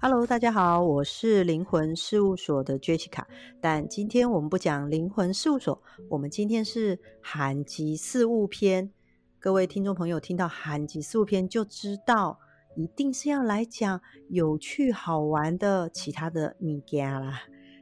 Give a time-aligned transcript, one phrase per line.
[0.00, 3.24] Hello，大家好，我是灵魂事务所的 Jessica，
[3.60, 8.92] 但今天我们不讲灵魂事务所，我们今天是罕吉事务篇。
[9.40, 12.38] 各位听众朋友听到罕吉事务篇就知道，
[12.76, 17.40] 一定是要来讲有趣好玩的其他的物件啦。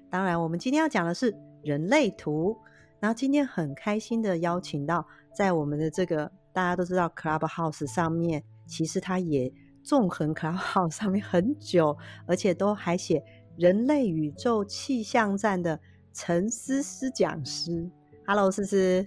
[0.09, 2.57] 当然，我们今天要讲的是人类图。
[2.99, 9.53] 然后今天很开心的邀请到在我们的这个大家都知道 Clubhouse 上面，其实他也。
[9.87, 13.23] 纵横 Clubhouse 上面很久，而且都还写
[13.57, 15.79] 人类宇宙气象站的
[16.13, 17.89] 陈思思讲师。
[18.27, 19.07] Hello，思思。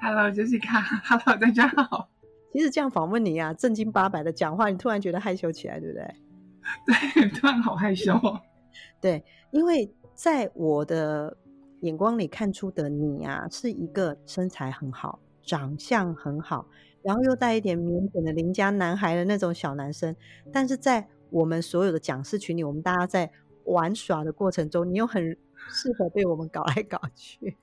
[0.00, 0.82] Hello，Jessica。
[1.04, 2.08] Hello，大家好。
[2.52, 7.22] 其实这样访问你啊，正经八百的讲话，你突然觉得害羞起来，对不对？
[7.22, 8.20] 对，突然好害羞。
[9.00, 11.36] 对，因为在我的
[11.82, 16.66] 眼光里看出的你啊，是一个身材很好、长相很好。
[17.06, 20.16] 然后又带一点腼腆的邻家男孩的那种小男生，
[20.52, 23.30] 但是在我们所有的讲师群里，我们大家在
[23.66, 25.36] 玩耍的过程中，你又很
[25.68, 27.56] 适合被我们搞来搞去。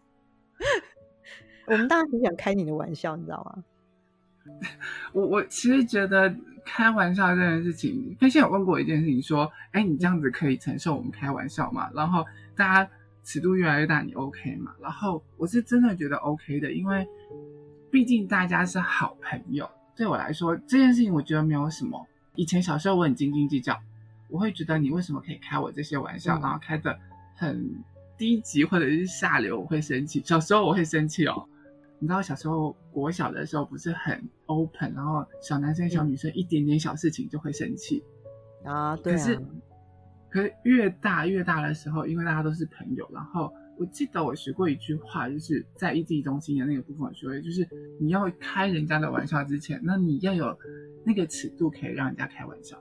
[1.68, 3.64] 我们大家很想开你的玩笑，你知道吗？
[5.12, 12.24] 我我其实觉得开玩笑这件事情，飞仙有问过一件事情，说：“哎，你这样子可以承受我们开玩笑吗？”然后
[12.56, 12.92] 大家
[13.24, 14.74] 尺度越来越大，你 OK 吗？
[14.82, 17.06] 然后我是真的觉得 OK 的，因为。
[17.94, 22.04] 毕竟大家是好朋友，对我来说这件事情我觉得没有什么。
[22.34, 23.80] 以前小时候我很斤斤计较，
[24.30, 26.98] 我会觉得你为什么可以开我这些玩笑，嗯、然后开的
[27.36, 27.72] 很
[28.18, 30.20] 低级或者是下流，我会生气。
[30.26, 31.48] 小时候我会生气哦，
[32.00, 38.04] 你知道小时候国小的时候不是很 open，然后小男生小女生一点点小事情就会生气
[38.66, 38.98] 啊。
[38.98, 39.18] 对啊。
[39.18, 39.40] 可是
[40.32, 43.54] 可是越大越大的时候，因为大家都是朋友，然后。
[43.78, 47.68] 我记得我学过一句话，就是在意志力中心的那个部分学会，就是
[48.00, 50.56] 你要开人家的玩笑之前，那你要有
[51.04, 52.78] 那个尺度，可以让人家开玩笑。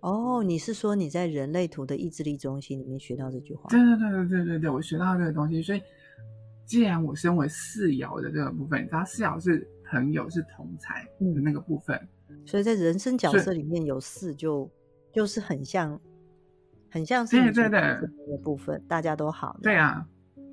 [0.00, 3.68] 哦，你是说你在人类图的意志力中心里面学到这句话？
[3.70, 5.62] 对对对对对对对，我学到这个东西。
[5.62, 5.82] 所以，
[6.66, 11.96] 既然我身为四爻的这个部分，你知道四爻是朋友是同才的那个部分，
[12.28, 14.70] 嗯，所以在人生角色里面有四就
[15.12, 16.00] 就是很像。
[16.90, 19.58] 很像是对对对的部分，大家都好。
[19.62, 20.04] 对啊，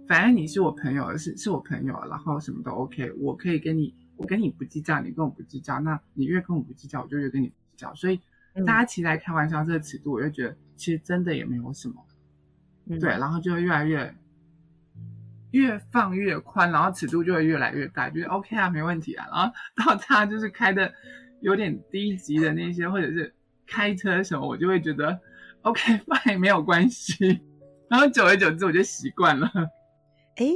[0.07, 7.93] 反正你是我朋友，是是我朋友，然后什么都 OK，我可以跟你，我跟你不计较，你跟我不计较，那你越跟我不计较，我就越跟你不计较。
[7.95, 8.19] 所以
[8.65, 11.95] 大家其实来开玩笑这个尺度，我就觉得其实真的也没有什么。
[12.85, 14.15] 嗯、对，然后就会越来越
[15.51, 19.27] 越放越宽，然后尺度就会越来越大，觉得 OK 啊，没问题啊。
[19.31, 20.93] 然后到他就是开的
[21.41, 23.33] 有点低级的那些，或者是
[23.65, 25.19] 开车什么，我就会觉得。
[25.63, 27.41] OK，fine， 没有关系。
[27.89, 29.49] 然后久而久之，我就习惯了。
[30.35, 30.47] 哎，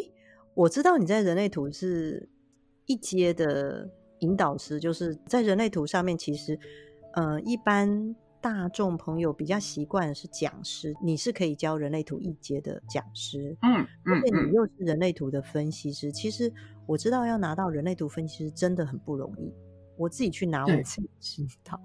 [0.54, 2.30] 我知道你在人类图是
[2.86, 6.60] 一阶的引导师，就是在人类图上面，其实，
[7.14, 13.58] 呃，一般大众朋友比较习惯的是讲师，你是可以教人类图一阶的讲师。
[13.62, 16.12] 嗯嗯，而且你又是人类图的分析师。
[16.12, 16.52] 其实
[16.86, 19.54] 我知道要拿到人类图分析师真的很不容易。
[19.98, 21.80] 我自己去拿，我自己知道，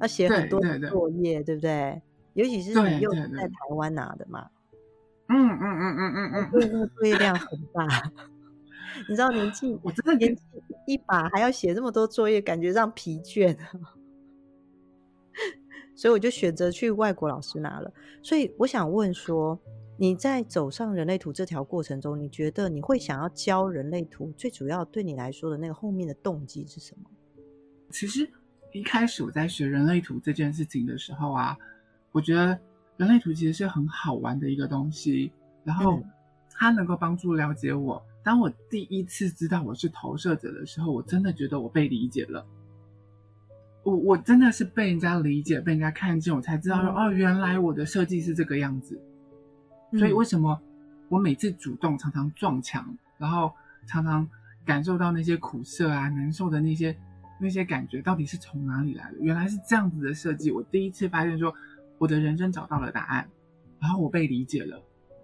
[0.00, 2.00] 要写很多的作业，对不对？
[2.34, 4.50] 尤其是你又是在台湾拿的嘛，
[5.28, 8.12] 嗯嗯嗯嗯嗯嗯，对，那个作业量很大。
[9.08, 10.42] 你知道年纪， 我真的年纪
[10.86, 13.56] 一把还要写这么多作业，感觉让疲倦。
[15.94, 17.92] 所以我就选择去外国老师拿了。
[18.22, 19.58] 所以我想问说，
[19.96, 27.10] 你在走上人类图这条过程中，你觉得你会想要教人类图，最主要对你来说的那个后面的动机是什么？
[27.90, 28.28] 其实
[28.72, 31.56] 一开始我在学人类图这件事情的时候啊。
[32.12, 32.58] 我觉得
[32.96, 35.32] 人类图其实是很好玩的一个东西，
[35.64, 36.02] 然后
[36.52, 38.02] 它能够帮助了解我。
[38.22, 42.44] 当我第一次知道我是投射者的时候，我真的觉得我被理解了。
[43.82, 49.00] 我我真的是被人家理解，被人家看见，我才知道说，哦，原来我的设计是这个样子。
[49.98, 50.60] 所以为什么
[51.08, 53.50] 我每次主动常常撞墙，然后
[53.86, 54.28] 常常
[54.66, 56.94] 感受到那些苦涩啊、难受的那些
[57.40, 59.18] 那些感觉，到底是从哪里来的？
[59.20, 60.50] 原来是这样子的设计。
[60.50, 61.54] 我第一次发现说。
[62.00, 63.28] 我的人生找到了答案，
[63.78, 64.82] 然后我被理解了，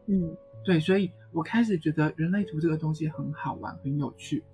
[0.08, 4.44] 嗯，对，所以我开始觉得人类图这个东西很好玩，很有趣。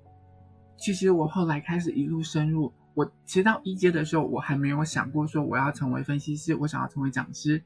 [0.77, 7.61] 其实我后来开始一路深入，我其实到一阶的时候，我还没有想过说我要成为分析师，我想要成为讲师，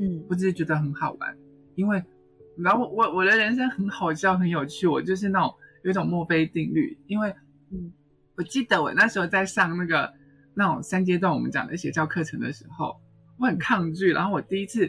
[0.00, 1.38] 嗯，我只是觉得很好玩，
[1.76, 2.02] 因为
[2.56, 5.54] 然后我我的人生很好笑，很有趣，我就是那种
[5.84, 7.32] 有一种墨菲定律，因为
[7.70, 7.92] 嗯，
[8.36, 10.12] 我记得我那时候在上那个
[10.54, 12.96] 那种三阶段我们讲的邪教课程的时候。
[13.42, 14.88] 我很抗拒，然后我第一次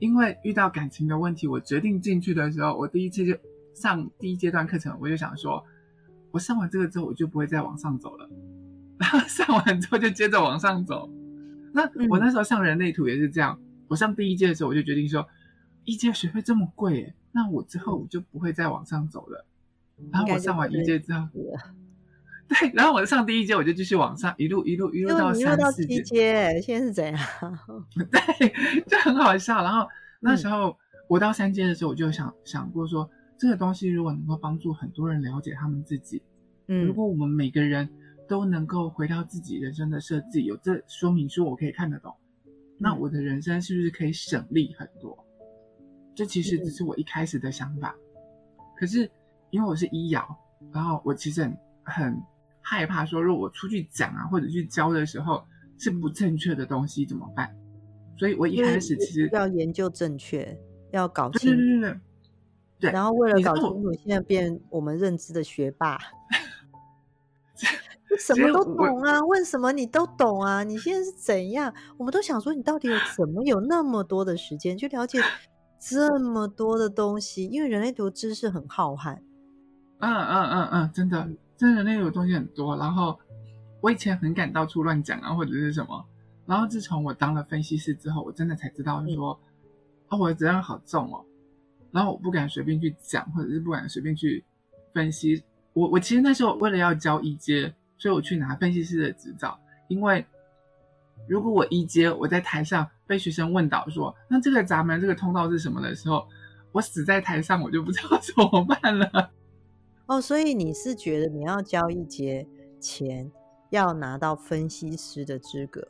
[0.00, 3.38] 因为遇到感情的问题，我决定进去的时候，我第一次就
[3.72, 5.64] 上第一阶段课程，我就想说，
[6.32, 8.28] 我上完这个之后，我就不会再往上走了。
[8.98, 11.08] 然后上完之后就接着往上走。
[11.72, 15.24] 那我那时候上人类图也是这样，我上第一阶的时候，我就决定说，
[15.84, 19.46] 一阶学费这么贵耶，那我之后我就不会再往上走了。
[20.10, 21.28] 然后我上完一阶之后，
[22.60, 26.60] 对，然后我上第一阶，我就继续往上，一路一路一路到三四阶。
[26.62, 27.18] 现在是怎样？
[28.10, 29.62] 对，就很好笑。
[29.62, 29.86] 然后
[30.20, 30.76] 那时候
[31.08, 36.22] 我到三阶的时候，我就想想过说，这个东西如果能够帮助很多人了解他们自己，
[36.68, 37.88] 嗯，如果我们每个人
[38.26, 42.14] 都能够回到自己人生的设计，有这说明书我可以看得懂。
[42.78, 45.16] 那我的人生是不是可以省力很多？
[46.14, 47.94] 这其实只是我一开始的想法。
[48.76, 49.10] 可是
[49.50, 50.38] 因为我是医疗，
[50.72, 52.22] 然后我其实很很
[52.68, 55.42] 害怕说，如果我出去讲啊或者去教的时候
[55.78, 57.50] 是不正确的东西怎么办？
[58.18, 60.58] 所以我一开始其实要研究正确，
[60.90, 61.56] 要搞清楚。
[61.56, 62.00] 对对对对。
[62.80, 65.98] 对，然后为了搞清楚，现在变我们认知的学霸。
[68.18, 69.20] 什么都懂啊？
[69.26, 70.62] 问什么你都懂啊？
[70.62, 71.74] 你现在是怎样？
[71.96, 75.20] 我们都想说，你到底有怎么有那么多的时间去了解
[75.80, 77.46] 这么多的东西？
[77.46, 79.18] 因为人类读知识很浩瀚。
[79.98, 81.28] 嗯嗯嗯嗯，真的，
[81.58, 82.74] 真的人类图东西很多。
[82.78, 83.18] 然后
[83.82, 86.02] 我以前很敢到处乱讲啊，或者是什么。
[86.46, 89.38] 然后自从我当了分析师之后，我真的才知道说，
[90.08, 91.22] 哦，我的责任好重哦。
[91.90, 94.42] 然后我不敢随便去讲，或者是不敢随便去
[94.94, 95.42] 分析。
[95.74, 97.74] 我我其实那时候为了要教一阶。
[98.00, 99.58] 所以我去拿分析师的执照，
[99.88, 100.24] 因为
[101.28, 106.24] 如果我一阶我在台上被学生问到说，那这个闸门这个通道是什么的时候，
[106.70, 109.32] 我死在台上，我就不知道怎么办了。
[110.08, 112.46] 哦，所以你是觉得你要交一节
[112.80, 113.30] 钱
[113.70, 115.86] 要拿到分析师的资格？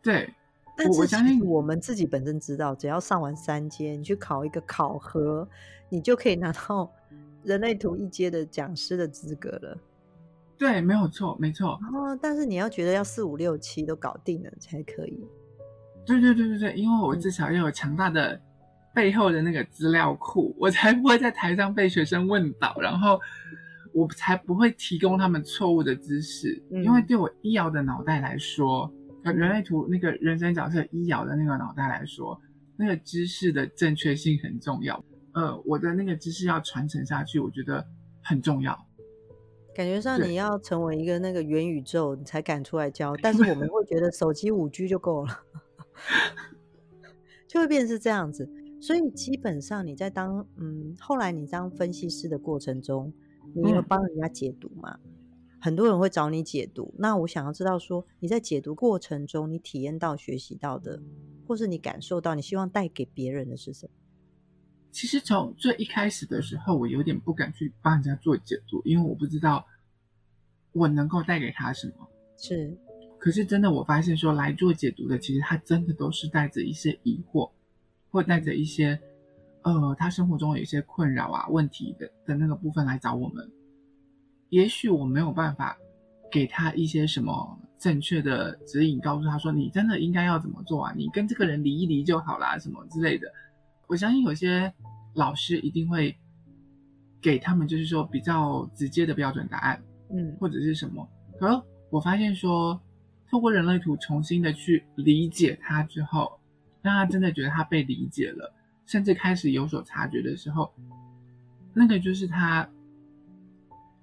[0.00, 0.32] 对，
[0.76, 5.48] 但是我相信我们自己本身知道，只要上完三阶，你去考一个考核，
[5.88, 6.90] 你就可以拿到
[7.42, 9.76] 人类图一阶的讲师的资格了。
[10.56, 11.78] 对，没有错，没错。
[11.92, 15.26] 哦，但是你要觉得要四五六七都搞定了才可以。
[16.06, 18.40] 对对对对对，因为我至少要有强大的
[18.96, 23.20] 背后的那个资料库，嗯、我才不会在台上被学生问倒，然后
[23.92, 26.62] 我才不会提供他们错误的知识。
[26.70, 28.90] 嗯、因为对我医疗的脑袋来说，
[29.22, 32.40] 人类图那个人生角色医疗的那个脑袋来说，
[32.74, 35.04] 那个知识的正确性很重要。
[35.34, 37.86] 呃，我的那个知识要传承下去，我觉得
[38.22, 38.74] 很重要。
[39.74, 43.14] 感觉上你要成为一个那个元宇宙，你才敢出来教。
[43.20, 45.38] 但是我们 会觉得手机五 G 就够了，
[47.46, 48.50] 就会变成是这样子。
[48.80, 53.12] 所以基本上你在当嗯，后来你当分析师的过程中，
[53.54, 54.98] 你有帮人家解读吗？
[55.04, 55.10] 嗯、
[55.60, 56.94] 很多人会找你解读。
[56.98, 61.00] 那我想要知道说，你在解读过程中，你体验到、学习到的，
[61.46, 63.92] 或是你感受到，你希望带给别人的是什么？
[64.92, 69.66] 其实从最一开始的时候，我有点不敢去帮人家做解读，因为我不知道
[70.72, 72.08] 我能够带给他什么。
[72.38, 72.76] 是，
[73.18, 77.50] 可是真的，我发现说来做解读的，其实他真的都是带着一些疑惑，
[78.16, 78.98] 或带着一些
[79.62, 83.46] 呃，他生活中有一些困扰啊、问题的的那个部分来找我们。
[84.48, 85.76] 也许我没有办法
[86.32, 93.30] 给他一些什么正确的指引，告诉他说你真的应该要怎么做啊，你跟这个人离一离就好啦，什么之类的。
[93.86, 94.72] 我相信有些
[95.14, 96.16] 老师一定会
[97.20, 101.06] 给他们，就是说比较直接的标准答案，嗯，或者是什么。
[101.38, 102.80] 可是我发现说，
[103.30, 106.35] 透过人类图重新的去理解他之后，
[106.86, 108.54] 让他真的觉得他被理解了，
[108.86, 110.72] 甚至开始有所察觉的时候，
[111.74, 112.68] 那个就是他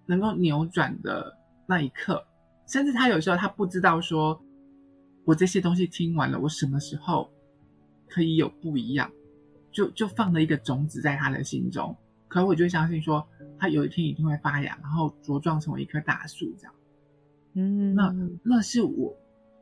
[0.06, 2.26] 能够扭转的那一刻。
[2.68, 4.42] 甚至他有时候他不知道说，
[5.24, 7.32] 我这些东西听完了，我什么时候
[8.10, 9.10] 可以有不一样。
[9.72, 11.98] 就就放了一个种子在他的心中，
[12.28, 16.74] 可我就相信说，他有一天一定会发芽，然后茁壮成为一棵大树这样。
[17.54, 18.14] 嗯，那
[18.44, 19.18] 那是我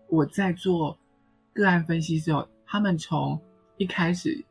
[0.10, 1.00] 我在做
[1.54, 3.38] 个案分析之后，他们从
[3.76, 4.46] 一开始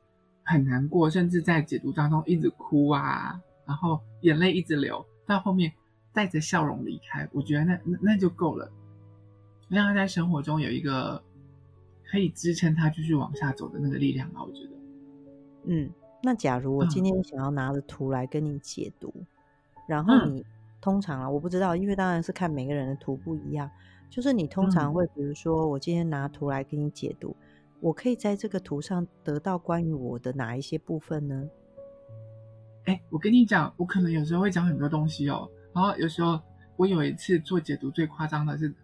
[0.45, 5.73] 很难过，甚至在解读当中一直哭啊，然后眼泪一直流，到后面
[6.13, 8.71] 带着笑容离开，我觉得那那那就够了，
[9.71, 11.23] 让他在生活中有一个
[12.11, 14.71] 可以支撑他继续往下走的那个力量吧，我觉得。
[15.65, 15.91] 嗯，
[16.23, 19.27] 那假如我今天想要拿着图来跟你解读，嗯、
[19.87, 20.45] 然后你
[20.83, 23.71] 通常啊，我不知道，因为当然是看每个人的图不一样。
[24.11, 27.47] 就是你通常会，比如说我今天拿图来给你解读，嗯、
[27.81, 31.49] 我可以在这个图上得到关于我的哪一些部分呢？
[32.85, 35.49] 哎，我跟你讲，我可能有时候会讲很多东西哦。
[35.75, 36.41] 然后有时候
[36.77, 38.75] 我有一次做解读最夸张的是，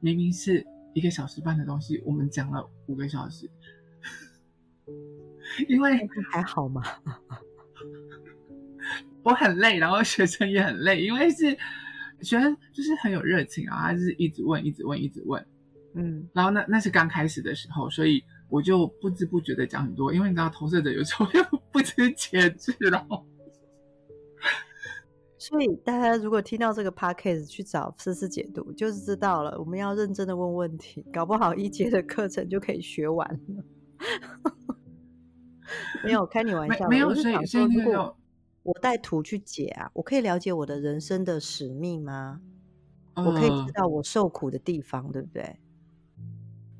[0.00, 3.48] 明明是一个小时半的东西，我们讲了五个小时。
[5.68, 6.82] 因为还好嘛，
[9.22, 11.56] 我很累，然后学生也很累，因为是
[12.22, 15.44] 学生就是很有热情啊，他就是一直问，一直问，一直问，
[15.94, 21.42] 嗯，然后那那是刚开始的时候，所以我就不知不觉的讲很多，因为你知道投射者有时候又
[21.72, 23.06] 不知节制了。
[25.38, 33.64] 所以大家如果听到这个 podcast 去找思思解读，就是知道了，我们要认真的问问题，搞不好一节的课程就可以学完了。
[36.04, 38.14] 没有开你玩笑，没有，所以所以如果
[38.62, 42.42] 我带图去解啊，我可以了解我的人生的使命吗？
[43.14, 45.56] 嗯、我可以知道我受苦的地方，对不对？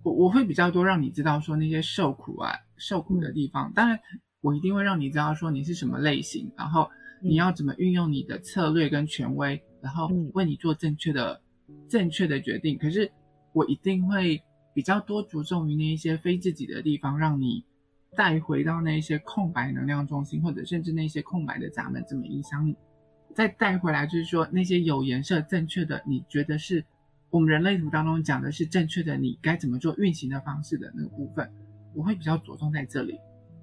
[0.02, 3.98] 我我会比较多让你知道说那些受苦啊、受苦的地方，当然
[4.40, 6.88] 我一定会让你知道说你是什么类型，然后。
[7.24, 12.76] 你要怎么运用你的策略跟权威，然后为你做正确的、嗯、正确的决定？
[12.76, 13.08] 可是
[13.52, 14.42] 我一定会
[14.74, 17.64] 比较多着重于那一些非自己的地方，让你
[18.16, 22.76] 带回到那些空白能量中心，或者甚至那些空白的闸门，怎么影响你？
[23.36, 26.84] 再带回来，就是说那些有颜色、正确的，你觉得是
[27.32, 31.50] 我们人类图当中讲的是正确的，你该怎么做运行的方式的那个部分，
[31.94, 33.18] 我会比较着重在这里。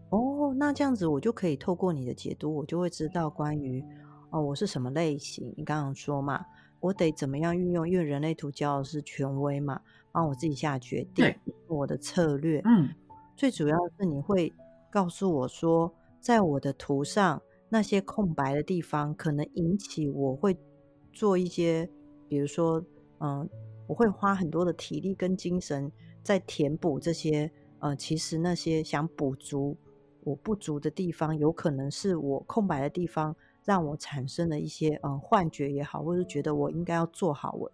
[0.10, 3.86] 哦，那这样子我就可以透过你的解读，我就会知道关于
[4.32, 5.54] 哦，我是什么类型。
[5.56, 6.44] 你刚刚说嘛，
[6.80, 7.88] 我得怎么样运用？
[7.88, 9.80] 因为人类图教的是权威嘛，
[10.12, 12.64] 帮我自己下决定，对我的策略。
[12.66, 12.90] 嗯，
[13.36, 14.52] 最主要是你会
[14.90, 20.58] 告诉我说，在我的图上那些空白的地方，可能引起我会
[21.14, 21.88] 做一些，
[22.28, 22.84] 比如说，
[23.20, 23.50] 嗯，
[23.88, 25.92] 我会花很多的体力跟精神
[26.24, 29.78] 在填补这些，呃，其实那些想补足。
[30.26, 33.34] 我不足的地方，有可能是我空白的地方，
[33.64, 37.72] 让我产生了一些嗯幻觉也好，或者是觉得我应该要做好我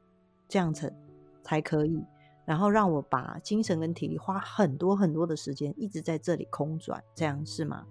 [0.48, 0.94] 这样子
[1.42, 2.06] 才可以，
[2.46, 7.84] 然后让我把精神跟体力花很多很多的时间一直在这里空转，这样是吗？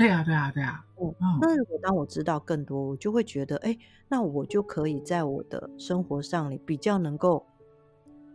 [0.00, 0.82] 对啊，对啊，对啊。
[0.98, 3.76] 嗯，那如果当我知道更多，我就会觉得，哎，
[4.08, 7.44] 那我就可以在我的生活上里比较能够，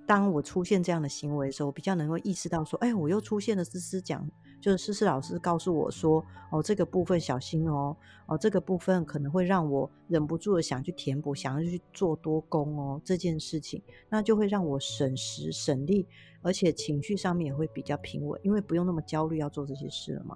[0.05, 4.29] 当我出现这样的行为的时候，我比较能够意识到说，哎，我又出现了思思讲。
[4.61, 7.95] 就是思思老师告诉我说：“哦，这个部分小心哦，
[8.25, 16.07] 哦，这个部分可能会让我忍不住的想去填补，想要去做多功哦，这件事情，那就会让我省时省力，
[16.41, 20.35] 而且情绪上面也会比较平稳，因为不用那么焦虑要做这些事了嘛。”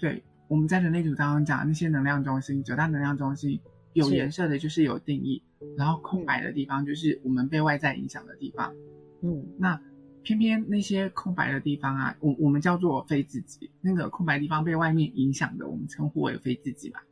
[0.00, 3.60] 对，我们在人类图当中讲那些能量中心，九大能量中心
[3.92, 5.42] 有颜色的就是有定义，
[5.76, 8.74] 然后空白的地方就是我们被外在影响的地方。
[9.22, 9.80] 嗯，那。
[10.22, 13.70] 偏偏那些空白的地方啊，我我们叫做非自己。
[13.80, 17.02] 那个空白地方被外面影响的，我们称呼为非自己吧。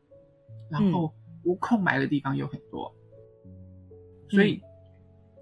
[0.70, 1.10] 然后
[1.42, 2.94] 无空白的地方有很多，
[3.90, 4.60] 嗯、所以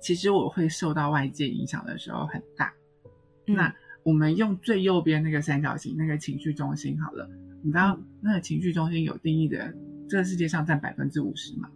[0.00, 2.72] 其实我会受到外界影响的时候很大。
[3.48, 3.74] 嗯、那
[4.06, 7.28] 我们用最右边那个三角形，那个情绪中心好了。
[7.60, 9.76] 你知道那个情绪中心有定义的人，
[10.08, 11.68] 这个世界上占百分之五十嘛？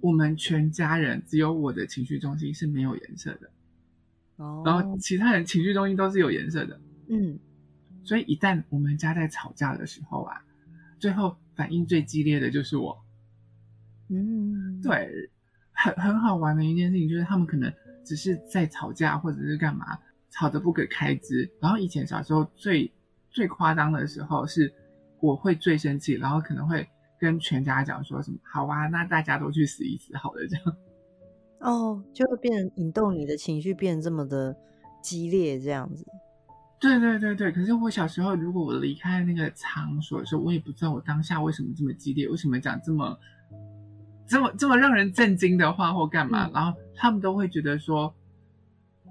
[0.00, 3.48] 我们全家人只有我的情绪中心是没有颜色的。
[4.64, 7.38] 然后其他人情绪中心都是有颜色的，嗯，
[8.02, 10.42] 所以一旦我们家在吵架的时候啊，
[10.98, 13.00] 最后反应最激烈的就是我，
[14.08, 15.30] 嗯，对，
[15.70, 17.72] 很很好玩的一件事情就是他们可能
[18.04, 19.96] 只是在吵架或者是干嘛，
[20.38, 21.50] 吵得不可开支。
[21.60, 22.92] 然后以前小时候最
[23.30, 24.72] 最夸张的时候是
[25.20, 26.86] 我会最生气，然后可能会
[27.18, 30.76] 跟全家讲说什么，好啊，那大家都去死一死好了这样。
[31.60, 34.54] 哦，就会变成引动你的情绪变得这么的
[35.02, 36.04] 激烈，这样子。
[36.78, 43.18] 对对对对，可是我小时候，如果我离开那个场所的时候，我也不知道我当下为什么这么激烈，为什么讲这么
[44.26, 48.14] 这么这么让人震惊的话或干嘛，嗯、然后他们都会觉得说，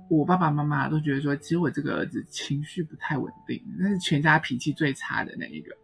[0.09, 5.75] 我爸爸妈妈都觉得说，其实我这个儿子情绪不太稳定，那是全家脾气最差的那一个。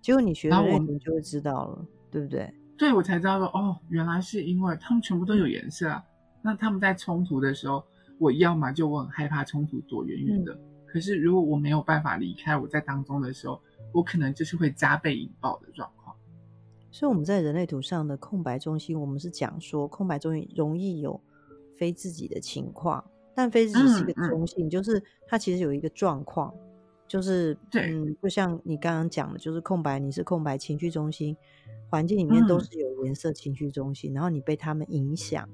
[0.00, 2.52] 结果你学了，你就会知道了，对不对？
[2.76, 6.02] 对，我才知道说，哦，原来是因为他们全部都有颜色啊。
[6.42, 7.84] 那他们在冲突的时候，
[8.18, 10.54] 我要么就我很害怕冲突躲远远的。
[10.54, 13.60] 嗯、可是如果我没有办法离开，我在当中的时候，
[13.92, 16.16] 我可能就是会加倍引爆的状况。
[16.90, 21.20] 所以我们在人类图上的空白中心，我们是讲说空白中心容易有
[21.76, 26.52] 非自己的情况，但非自己是一个中性，嗯嗯、就是它其实有一个状况，
[27.06, 31.36] 就是对嗯，就像你刚刚讲的，就是空白，你是空白情绪中心。
[31.88, 35.48] 环境里面都是有颜色情绪中心，嗯、然后你被他们影响，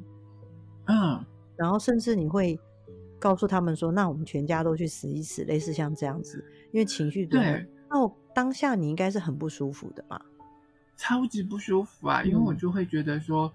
[0.85, 1.25] 嗯，
[1.57, 2.61] 然后甚至你会
[3.19, 10.21] 告诉他们说：“那我们全家都去死一死。”类似像这样子，因为情绪对，那我当下你应该是很不舒服的嘛，
[10.95, 12.23] 超级不舒服啊！
[12.23, 13.55] 因为我就会觉得说，嗯、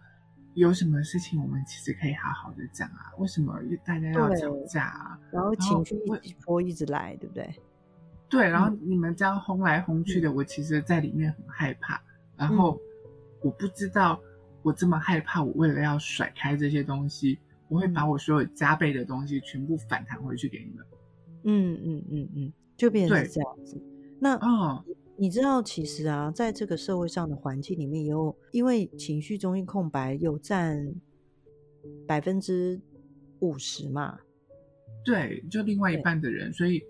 [0.53, 5.19] 有什么事情我们其实可以好好的讲啊，为什么大家要吵架啊？
[5.31, 7.55] 然后情绪一波一直来，对不对？
[8.29, 12.01] 对，然后你们这样轰来轰去的，嗯、我其实在里面很害怕。
[12.37, 12.79] 然后
[13.41, 14.19] 我不知道
[14.61, 20.85] 我这么害怕，我为了要甩开这些东西，我会把我所有加倍的东西全部反弹回去给你们。
[21.43, 23.81] 嗯嗯嗯嗯，就变成这样子。
[24.19, 24.83] 那哦，
[25.17, 30.93] 你知道，其实啊，在这个社会上的环境里面有，有因为情绪中心空白有占
[32.07, 32.79] 百分之
[33.39, 34.17] 五十嘛？
[35.05, 36.81] 对，就另外一半的人，所以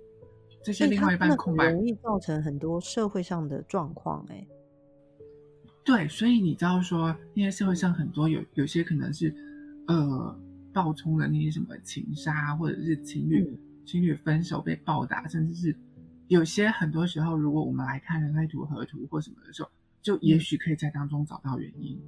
[0.64, 4.26] 这些另外一半空白容易造成很多社会上的状况。
[4.30, 4.48] 哎，
[5.84, 9.34] 对，所以你知道说，因为社会上很多有有些可能是
[9.88, 10.40] 呃
[10.74, 15.76] 暴冲的那些什么情杀，或者是情侣、嗯、情侣分手被暴打，甚至是
[16.32, 19.70] 有些很多时候，如果我们来看人类图、合图或什么的时候，
[20.02, 22.02] 就也许可以在当中找到原因。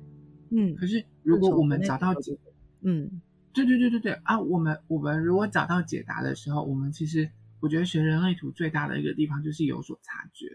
[0.50, 2.38] 嗯，可是如果我们找到解，
[2.84, 3.22] 嗯。
[3.56, 4.40] 对对对对对啊！
[4.40, 10.48] 我们我们如果找到解答的时候，我们其实我觉得学人类图最大的一个地方就是有所察觉。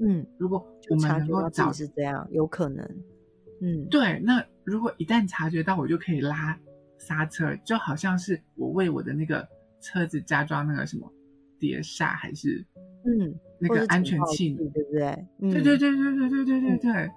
[0.00, 2.84] 嗯，如果我们能够找是这样，有可能。
[3.60, 4.18] 嗯，对。
[4.24, 6.58] 那如果一旦察觉到，我就可以拉
[6.98, 9.46] 刹车，就好像是我为我的那个
[9.80, 11.12] 车子加装那个什么
[11.60, 12.66] 碟刹，还是
[13.04, 15.26] 嗯那个安全气，对不对？
[15.40, 17.10] 对对对对对对对对对。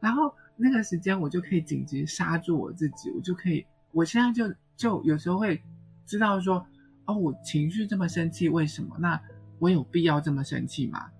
[0.00, 3.66] 然后那个时间我就可以紧急刹住我自己，我就可以。
[3.92, 5.60] 我现在就就有时候会
[6.06, 6.64] 知道说，
[7.06, 8.96] 哦，我情绪这么生气，为什么？
[8.98, 9.20] 那
[9.58, 11.10] 我有必要这么生气吗？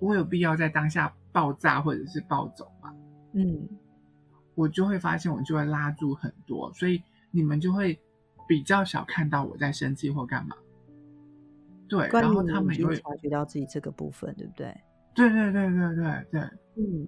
[0.00, 2.94] 我有必要在当下爆炸或者是暴走吗？
[3.32, 3.68] 嗯，
[4.54, 7.98] 我就会发现，我就会拉住很多，所以你们就会
[8.48, 10.56] 比较少看到我在生气或干嘛。
[11.90, 14.74] 对，然后他们也会察觉到自己这个部分，对不对？
[15.14, 16.40] 对对对对对对，
[16.76, 17.06] 嗯，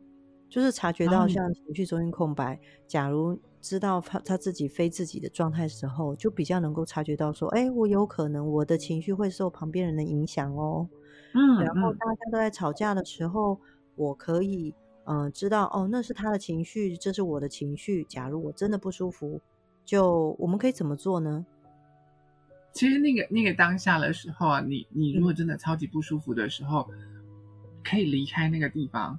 [0.50, 3.40] 就是察觉到像情绪中心空白，假如。
[3.62, 10.88] 知道他他自己非自己的状态时候，就比较能够察觉到说，哎，我有可能我的情绪会受旁边人的影响哦。
[11.32, 13.56] 嗯，然后大家都在吵架的时候，
[13.94, 18.02] 我可以嗯、呃、知道哦，那是他的情绪，这是我的情绪。
[18.06, 19.40] 假如我真的不舒服，
[19.84, 21.46] 就我们可以怎么做呢？
[22.72, 26.98] 其实那个那个当下的时候啊，你你如果真的超级不舒服的时候，嗯、
[27.84, 29.18] 可以离开那个地方，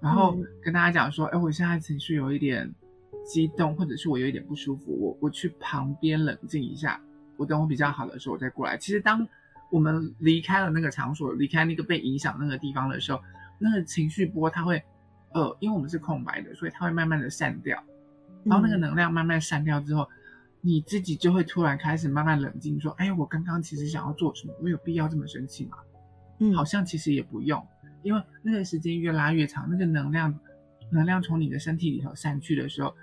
[0.00, 2.72] 然后跟大家讲说，哎，我现在情绪有一点。
[3.24, 7.00] 激动，或者是我有一点不舒服，我我去旁边冷静一下，
[7.36, 8.76] 我等我比较好的时候我再过来。
[8.76, 9.24] 其实当
[9.70, 13.22] 我们离开了那个场所，离开那个被影响那个地方的时候，
[13.60, 14.82] 那个情绪波它会，
[15.34, 17.80] 呃，因为我们是空白的，所以它会慢慢的散掉。
[18.42, 20.08] 然后那个能量慢慢散掉之后，嗯、
[20.62, 24.54] 你自己就会突然开始慢慢冷静，说：“哎，我刚刚其实想要做什么？
[24.62, 25.76] 我有必要这么生气吗？”
[26.40, 27.62] 嗯，好像其实也不用，
[28.02, 30.38] 因为那个时间越拉越长，那个能量
[30.90, 32.94] 能量从你的身体里头散去的时候。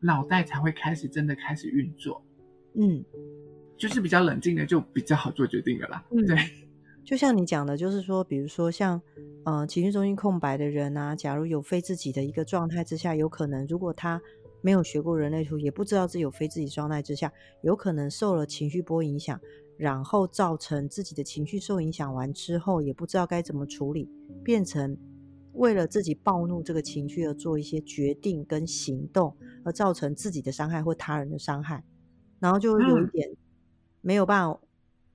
[0.00, 2.22] 脑袋才会开始真的开始运作，
[2.74, 3.04] 嗯，
[3.76, 6.04] 就是比较冷静的，就比较好做决定了啦。
[6.12, 6.36] 嗯，对，
[7.04, 9.02] 就像你讲的，就是说，比如说像，
[9.44, 14.22] 呃，情绪中心空白的人啊，假如有非自己的一个状态之下，有可能如果他
[14.60, 19.40] 没有学过人类图，也不知道自己有非自己状态之下，有可能受了情绪波影响，
[19.76, 24.10] 然后造成自己的情绪受影响完之后，也不知道该怎么处理，
[24.42, 24.96] 变成。
[25.54, 31.82] 为了自己暴怒这个情绪而做一些决定跟行动，而造成自己的伤害或他人的伤害，
[32.38, 33.28] 然后就有一点
[34.00, 34.60] 没有办法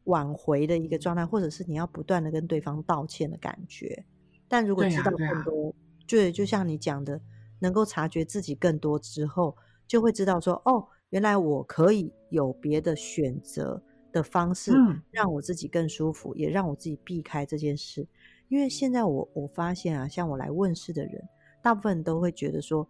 [0.03, 4.03] 挽回的一个状态，或者是你要不断的跟对方道歉的感觉。
[4.49, 5.73] 但如果知道更多，
[6.05, 7.21] 就就像你讲的，
[7.63, 9.55] 能够察觉自己更多之后，
[9.87, 14.73] 就会知道说，哦，原来我可以有别的选择的方式，
[15.09, 18.05] 让我自己更舒服，也让我自己避开这件事。
[18.49, 21.23] 因为现在我我发现啊，像我来问事的人，
[21.61, 22.85] 大部分人都会觉得说，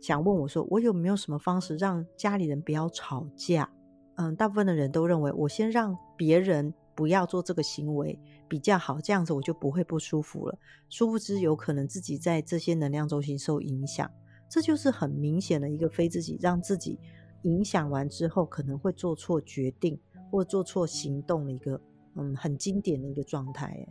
[0.00, 3.68] 想问我说，我有没有什么方式让家里人不要吵架？
[4.14, 8.16] 嗯，大部分的人都认为，我先让别人不要做这个行为
[8.48, 10.58] 比较好，这样子我就不会不舒服了。
[10.88, 14.10] 殊不知，有可能自己在这些能量中心受影响，
[14.48, 16.98] 这就是很明显的一个非自己，让自己
[17.42, 19.98] 影响完之后，可能会做错决定
[20.30, 21.80] 或做错行动的一个，
[22.16, 23.86] 嗯，很经典的一个状态，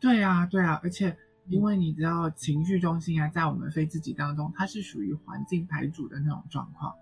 [0.00, 1.16] 对啊，对啊，而且
[1.48, 6.94] 因为你知道，情绪中心啊，在我们非自己当中，它是属于环境排主的那种状况，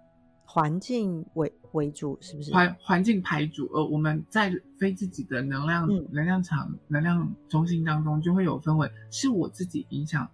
[0.46, 2.50] 环境为为主，是不是？
[2.52, 10.26] 环环境排主，呃，我们在非自己的能量、嗯、能量场、能量中心当中，就会有分为是我自己影响，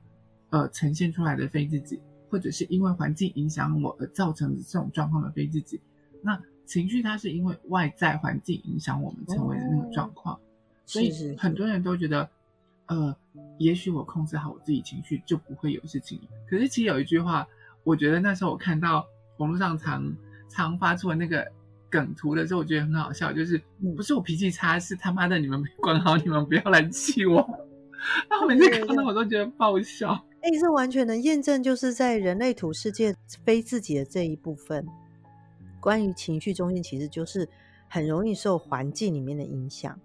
[0.50, 5.80] 呃，呈现出来的非自己，或者是因为环境影响我而造成的这种状况的非自己。
[6.22, 10.40] 那情绪它是因为外在环境影响我们成为的那个状况，哦、
[10.86, 12.28] 所以很多人都觉得。
[12.86, 13.16] 呃，
[13.58, 16.24] 也许我控制好我自己情绪，就不会有事情了。
[16.50, 17.46] 可是其实有一句话，
[17.84, 19.06] 我觉得那时候我看到
[19.42, 20.16] 网络上常
[20.48, 21.44] 常发出的那个
[21.90, 23.60] 梗图的时候，我觉得很好笑，就是
[23.96, 27.36] 不是我脾气差，是他妈的你们没 管好，你们不要来气我。
[28.30, 30.12] 然后每次看到我都觉得爆笑。
[30.40, 34.86] 哎，这完全能验证，就是在人类图世界非自己的这一部分，
[35.80, 37.48] 关于情绪中心，其实就是
[37.88, 39.98] 很容易受环境里面的影响。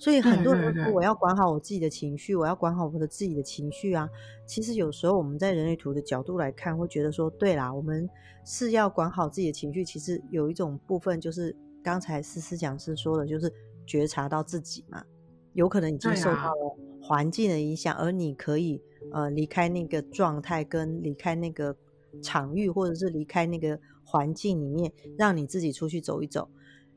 [0.00, 4.08] 所以很多人说我要管好我自己的情绪，我要管好我的自己的情绪啊。
[4.46, 8.08] 其实有时候我们在人类图的角度来看，会觉得说，对啦，我们
[8.42, 9.84] 是要管好自己的情绪。
[9.84, 13.52] 其实有一种部分就是刚才思思讲师说的，就是
[13.86, 15.04] 觉察到自己嘛，
[15.52, 18.82] 有可能已经受到了环境的影响，而你可以
[19.12, 21.76] 呃离开那个状态，跟离开那个
[22.22, 26.48] 场域，或者是离开那个环境里面，让你自己出去走一走。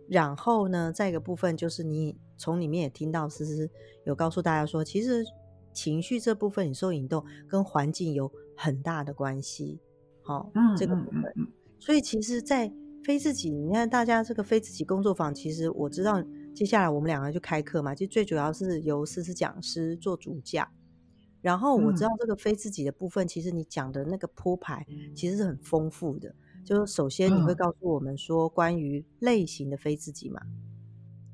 [0.10, 3.69] 然后呢，再一个部分就是你从里面也听到思思
[4.03, 5.23] 有告诉大家说，其实
[5.71, 9.79] 情绪这部分你受引动跟环境有很大的关系。
[10.21, 11.21] 好、这个部分。
[11.21, 11.47] 嗯嗯嗯、
[11.79, 12.69] 所以其实，在
[13.01, 16.21] 非自己，你看大家这个非自己工作坊，其实我知道
[16.53, 20.67] 接下来我们两个就开课嘛，就最主要是由思思讲师做主讲。
[21.41, 26.36] 然后我知道这个非自己的部分，嗯、其实你讲的那个铺排其实是很丰富的。
[26.65, 30.41] 就是首先你会告诉我们说关于类型的非自己嘛？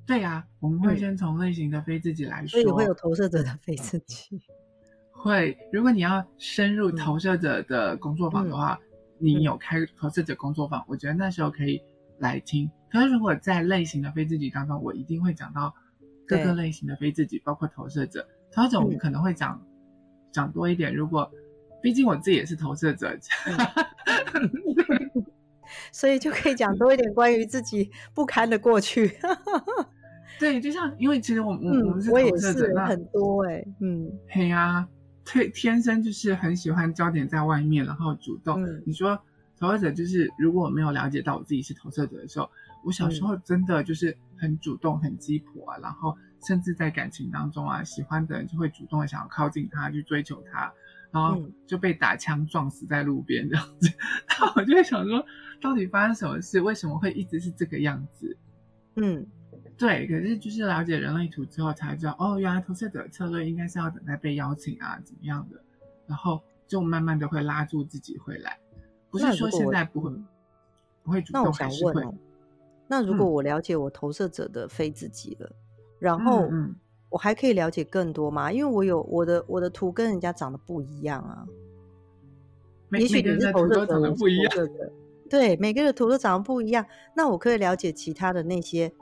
[0.10, 2.60] 对呀、啊，我们会先从类型的非自己来说。
[2.60, 4.42] 所以会有投射者的非自己。
[5.14, 8.88] 会，如果你要深入投射者的工作坊的话，嗯、
[9.20, 11.80] 你有开投射者工作坊，嗯、我觉得那时候可以
[12.18, 12.68] 来听。
[12.92, 15.72] 可是如果在类型的非自己当中，我一定会讲到
[16.28, 18.28] 各个类型的非自己，包括投射者。
[18.52, 19.68] 投射者我们可能会讲、嗯、
[20.32, 20.92] 讲多一点。
[20.92, 21.32] 如果
[21.84, 23.16] 毕竟我自己也是投射者。
[24.34, 24.50] 嗯
[25.92, 29.16] 所以就可以讲多一点关于自己不堪的过去。
[30.40, 34.90] 对，就像因为其实我我、嗯、我们是投射者，那很多哎、欸，嗯，嘿呀、啊，
[35.26, 38.64] 天天生就是很喜欢焦点在外面，然后主动。
[38.64, 39.20] 嗯、你说
[39.60, 42.50] 投射者就是，如果我没有了解到我自己是投射者的时候，
[42.86, 50.72] 我小时候真的就是很主动、很鸡婆啊，然后甚至在感情当中啊，喜欢的人就会主动的想要靠近他，去追求他。
[51.12, 53.90] 然后就被打枪撞死在路边这样子，
[54.28, 55.26] 那、嗯、我就会想说，
[55.60, 56.62] 到底发生什么事？
[56.62, 58.38] 为什么会一直是这个样子？
[58.96, 59.26] 嗯，
[59.80, 60.06] 对。
[60.06, 65.60] 可是就是了解人类图之后才知道，哦，原来投射者的策略应该是要等待被邀请啊，怎么样的？
[66.06, 68.60] 然后就慢慢的会拉住自己回来，
[69.10, 70.12] 不是说现在不会
[71.04, 72.06] 不会主动，还是会。
[72.88, 75.56] 那如果我了解我投射者的非自己了，嗯、
[76.00, 76.76] 然后嗯。
[77.12, 78.52] 我还可以了解更多吗？
[78.52, 81.44] 因为我有我的我的图跟人家长得不一样啊。
[82.92, 84.70] 也许你是投射者，的不一样。
[85.28, 86.86] 对，每个人的图都长得不一样。
[87.16, 88.94] 那我可以了解其他的那些。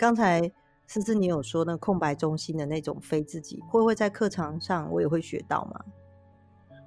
[0.00, 0.40] 刚才
[0.86, 5.84] 思思你有说那空白中心的那种非自己，会不会在课堂上我也会学到吗？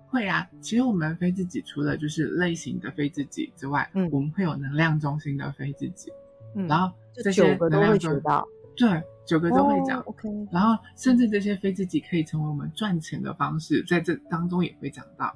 [0.10, 0.50] 会啊。
[0.60, 6.12] 其实我们非自己除了就是类型的非自己之外，嗯，我们会有能量中心的非自己。
[6.56, 8.44] 嗯，然后这九个都会学到。
[8.76, 8.90] 对。
[9.26, 15.34] 九个都会讲，oh，OK，然后甚至这些非自己可以成为我们赚钱的方式，在这当中也会讲到。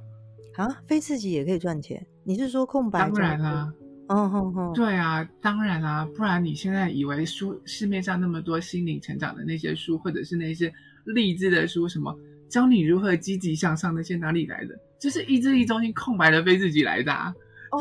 [0.57, 2.05] 啊，非自己也可以赚钱？
[2.25, 2.99] 你是说空白？
[2.99, 3.73] 当然啦，
[4.07, 10.73] 嗯哼哼，对啊，当然啦，不然你现在以为书市面上那么多心灵成长的那些书，或者是那些
[11.05, 12.17] 励志的书，什么
[12.49, 14.79] 教你如何积极向上那些哪里来的？
[14.99, 17.33] 就是意志力中心空白的被自己来的啊！
[17.71, 17.79] 哦，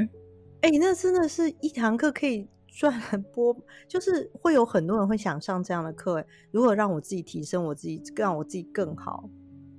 [0.62, 2.48] 哎，那真的是一堂课可以。
[2.70, 3.56] 赚很多，
[3.88, 6.24] 就是会有很多人会想上这样的课。
[6.52, 9.28] 如何让我自己提升我自己，让我自己更好，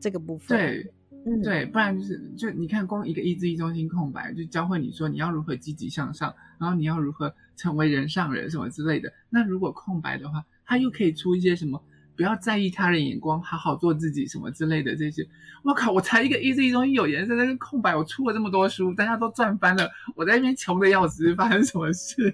[0.01, 0.93] 这个部分对，
[1.25, 9.11] 嗯，对，不然就是就你看，光一个意志力中心空白，就教会你说你要如何积极向上，然后你要如何成为人上人什么之类的。
[9.29, 11.81] 那如果空白的话，他又可以出一些什么？
[12.15, 15.25] 不要在意他人眼光，好好做自己什么之类的这些。
[15.63, 22.33] 我靠，我才一个意志力中心有颜色，那个空白，我出了这么多书，大家都赚翻了，我在那边穷的要死，发生什么事？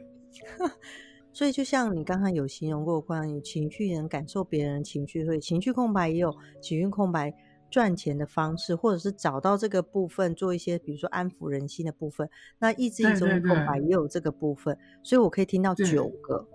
[1.31, 7.31] 所以，就像你刚刚有形容过关于情绪能感受别人的情绪，所以情绪空白也有情绪空白
[7.75, 12.29] 赚钱的方式，或者是找到这个部分做一些，比如说安抚人心的部分。
[12.57, 16.47] 那意志力中的空白也有这个部分，所以我可以听到九个。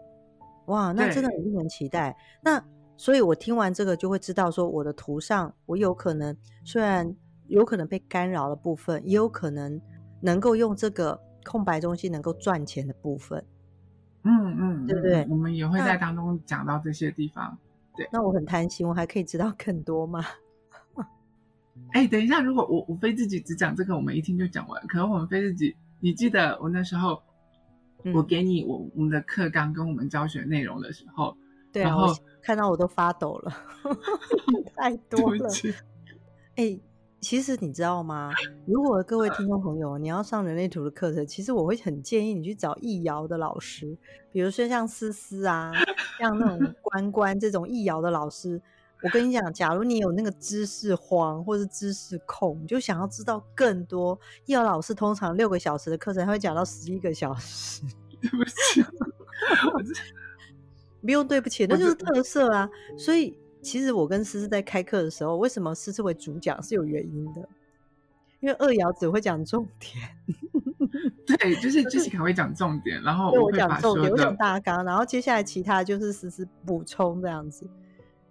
[0.68, 2.16] 哇，那真的很令人期待。
[2.42, 2.58] 那
[2.96, 7.14] 所以，我听完这个就会知道，说我的图上我有可能虽然
[7.48, 9.78] 有可能被干扰的部分，也有可能
[10.22, 13.44] 能够用这个空白中心能够赚钱的部分。
[14.22, 15.26] 嗯嗯，对不对？
[15.28, 17.58] 我们也会在当中讲到这些地方。
[17.94, 20.24] 对，那我很贪心，我还可以知道更多吗？
[21.92, 24.86] 哎，等一下，如果我我非自己只讲这个，我们一听就讲完。
[24.86, 27.22] 可能我们非自己，你记得我那时候，
[28.14, 31.36] 我给你我我们的课纲跟我们教学内容的时候，
[31.72, 33.52] 对啊，然后看到我都发抖了，
[34.76, 35.48] 太多了。
[36.56, 36.78] 哎。
[37.22, 38.32] 其实你知道吗？
[38.64, 43.94] 如果各位听众朋友，你要上人类图的课程，其实我会很建议你去找易遥的老师，
[44.32, 45.70] 比如说像思思啊，
[46.18, 48.58] 像那种关关这种易遥的老师。
[49.02, 57.82] 我跟你讲，假如你有那个知识荒或是知识控，你就想要知道更多，易遥老师通常六个小时的课程，他会讲到十一个小时。
[58.20, 58.82] 对不起，
[61.00, 62.68] 不用对不起，那就是特色啊。
[62.98, 67.48] 所以其实我跟思思在开课的时候，为什么思思为主讲是有原因的，
[68.40, 69.96] 因为二爻只会讲重点，
[71.26, 77.66] 对，就是 Jessica 会讲重点，然后我会讲重点，我讲大纲，然后接下来其他就是思思补充这样子，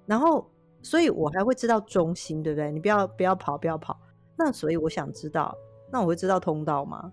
[0.06, 0.48] 然后
[0.82, 2.72] 所以我还会知道中心，对不对？
[2.72, 4.00] 你不要不要跑，不要跑。
[4.38, 5.56] 那所以我想知道，
[5.92, 7.12] 那我会知道通道吗？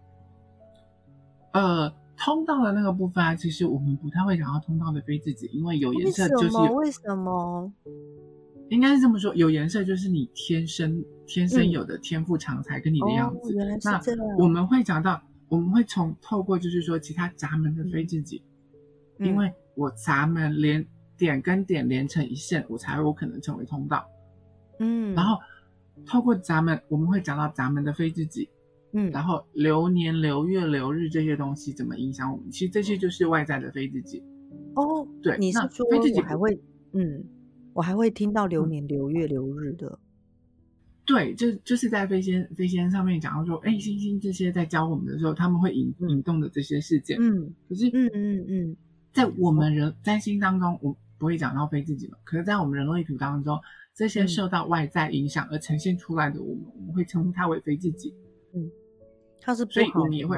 [1.52, 1.92] 呃。
[2.18, 7.70] 通道的那个部分啊，其实我们不太会讲到通道的非自己，因为有颜色就是为什么？
[8.70, 13.54] 应该是这么说，有颜色就是你天生天生有的天赋长才跟你的样子。
[13.84, 14.00] 那
[14.38, 18.42] 我们会讲到，我们会从透过就是说其他闸门的非自己，
[19.18, 20.82] 嗯、因为我闸门连
[21.18, 24.06] 点跟点连成一线，我才有可能成为通道。
[24.78, 25.38] 嗯，然后
[26.04, 28.48] 透过咱们，我们会讲到咱们的非自己。
[28.92, 32.50] 嗯，然后流年、流月、流日这些东西怎么影响我们？
[32.50, 34.22] 其实这些就是外在的非自己。
[34.74, 36.58] 哦，对，你是说非自己还会，
[36.92, 37.24] 嗯，
[37.74, 39.86] 我还会听到流年、流月、流日的。
[39.88, 39.98] 嗯、
[41.04, 47.18] 对，就就是在飞仙飞仙上面讲到说，哎，星星这些在教我们的时候，他们会引引动的这些事件。
[47.20, 48.76] 嗯，可是，嗯嗯嗯，
[49.12, 52.18] 在我们人占星当中，我不会讲到非自己嘛。
[52.24, 53.60] 可是，在我们人类图当中，
[53.94, 58.14] 这些受到外在影响而呈现出来的我们，我们会称呼它为非自己。
[58.54, 58.70] 嗯。
[59.42, 60.36] 它是不好，所以我们也会，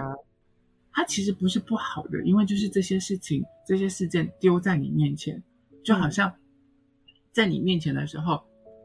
[0.92, 5.42] 它其实不是不好的，因为就是这些事情、这些事件丢在你面前，
[5.82, 6.30] 就好像
[7.32, 8.42] 在你面前的时候，嗯、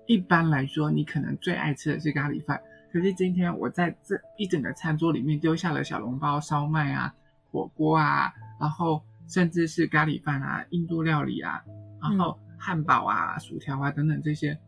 [0.07, 2.61] 一般来说你可能最爱吃的是咖喱饭，
[2.93, 7.13] 可是今天我在这一整个餐桌里面丢下了小笼包、烧麦啊、
[7.51, 11.61] 火锅啊，然后甚至是咖喱饭啊、印度料理啊，
[12.09, 14.59] 然后汉堡啊、薯条啊等等这些，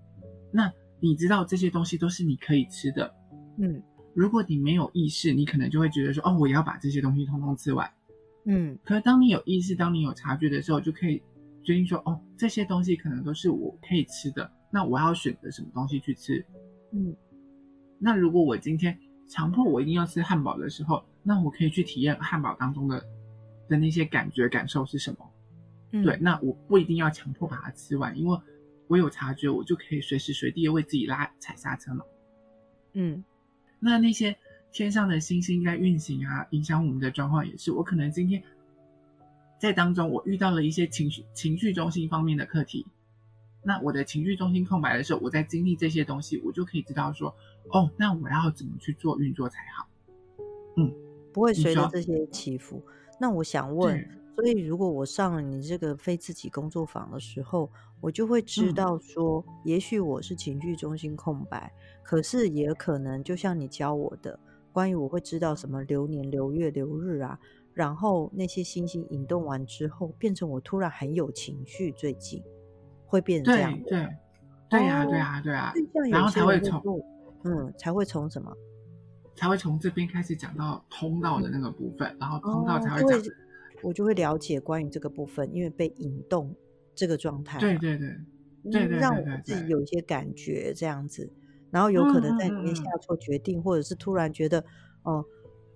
[0.52, 3.14] 那你知道这些东西都是你可以吃的，
[3.58, 3.82] 嗯。
[4.16, 7.92] 如果你没有意识，你可能就会觉得说，哦，我要把这些东西通通吃完。
[8.46, 11.22] 嗯，可是当你有意识，当你有察觉的时候，就可以
[11.66, 16.46] 决定说，哦，这些东西可能都是我可以吃的，那我要选择什么东西去吃。
[16.94, 17.14] 嗯，
[18.00, 23.04] 那如果我今天强迫我一定要吃汉堡的时候，那我可以去体验汉堡当中的
[23.68, 25.30] 的那些感觉感受是什么？
[25.96, 28.38] 嗯，对，那我不一定要强迫把它吃完，因为
[28.88, 32.04] 我有察觉，我就可以随时随地为自己拉踩刹车嘛。
[32.94, 33.24] 嗯。
[33.80, 34.36] 那那些
[34.72, 37.72] 天上的星星在运行啊，影响我们的状况也是。
[37.72, 38.42] 我可能今天
[39.60, 42.86] 在当中，我遇到了一些情绪情绪中心方面的课题。
[43.64, 47.36] 那我的情绪中心空白的时候，我在经历这些东西，我就可以知道说，
[47.72, 49.88] 哦，那我要怎么去做运作才好？
[50.78, 50.94] 嗯，
[51.34, 52.84] 不会随着这些起伏。
[53.20, 57.72] 那我想问，所以如果我上了你这个非自己工作坊的时候，
[58.02, 61.72] 我就会知道说，嗯、也许我是情绪中心空白。
[62.04, 64.38] 可是也可能，就像你教我的，
[64.74, 67.40] 关于我会知道什么流年、流月、流日啊，
[67.74, 72.44] 然后那些星星引动完之后，变成我突然很有情绪，最近
[73.06, 73.74] 会变成这样。
[73.84, 74.10] 对对
[74.70, 75.74] 对呀，对呀，对呀。
[76.12, 76.82] 然后才会从
[77.46, 78.52] 嗯，才会从什么？
[79.36, 83.34] 才会从这边开始讲到通道的那个部分，然后通道才会讲。
[83.84, 86.56] 我就会了解关于这个部分，因为被引动
[86.96, 87.60] 这个状态。
[87.60, 88.16] 对对对，
[88.72, 91.32] 对对，让我自己有一些感觉，这样子。
[91.72, 94.60] 然后有可能在里面下错决定，或者是突然觉得，
[95.04, 95.26] 哦、呃，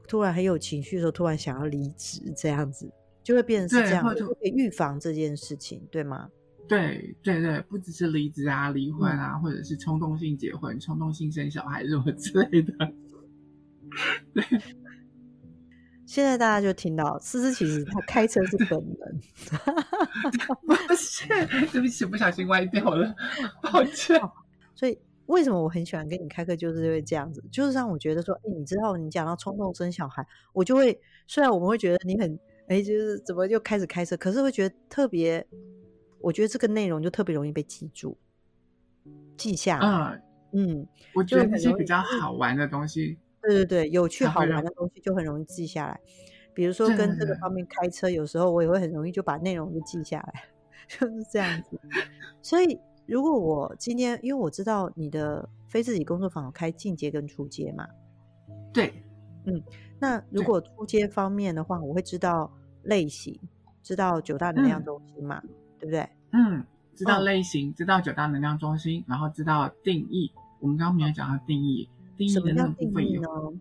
[0.07, 2.89] 突然很有情绪的时候，突然想要离职，这样子
[3.21, 6.29] 就会变成是这样，就可以预防这件事情，对吗？
[6.69, 12.73] 对对对，不只是离职啊、离婚啊，嗯、或者是冲动性结婚、冲动性生小孩什么之类的。
[14.33, 14.43] 对，
[16.10, 19.19] 现在大家就听到思思其实他开车是本能，
[20.88, 21.28] 不是，
[21.72, 23.15] 对不起，不小心歪掉了，
[23.62, 24.19] 抱歉。
[24.74, 24.98] 所以。
[25.28, 35.45] 为什么我很喜欢跟你开课，就是因为这样子，就是让我觉得说，哎，你知道，你讲到冲动生小孩，我就会，虽然我们会觉得你很，哎，就是怎么就开始开车，可是会觉得特别，
[36.19, 38.17] 我觉得这个内容就特别容易被记住，
[39.38, 40.19] 记下来。
[40.54, 45.99] 嗯，嗯，我觉得那些比较好玩的东西，对对对，有趣好玩的东西就很容易记下来。
[46.54, 50.43] 比如说跟这个方面开车，有时候我也会很容易就把内容就记下来，
[50.88, 51.80] 就是这样子，
[52.41, 52.80] 所以。
[53.12, 57.88] 如果我今天，因为我知道你的非自己工作坊有开进阶跟出阶嘛，
[58.71, 59.04] 对，
[59.45, 59.63] 嗯，
[59.97, 63.36] 那如果出阶方面的话，我会知道类型，
[63.82, 65.49] 知道九大能量中心嘛，嗯、
[65.80, 66.08] 对不对？
[66.34, 70.32] 嗯，知道类型，哦、知道九大能量中心，然后知道定义。
[70.60, 73.58] 我们刚刚没有讲到定义，定义的那个部分有。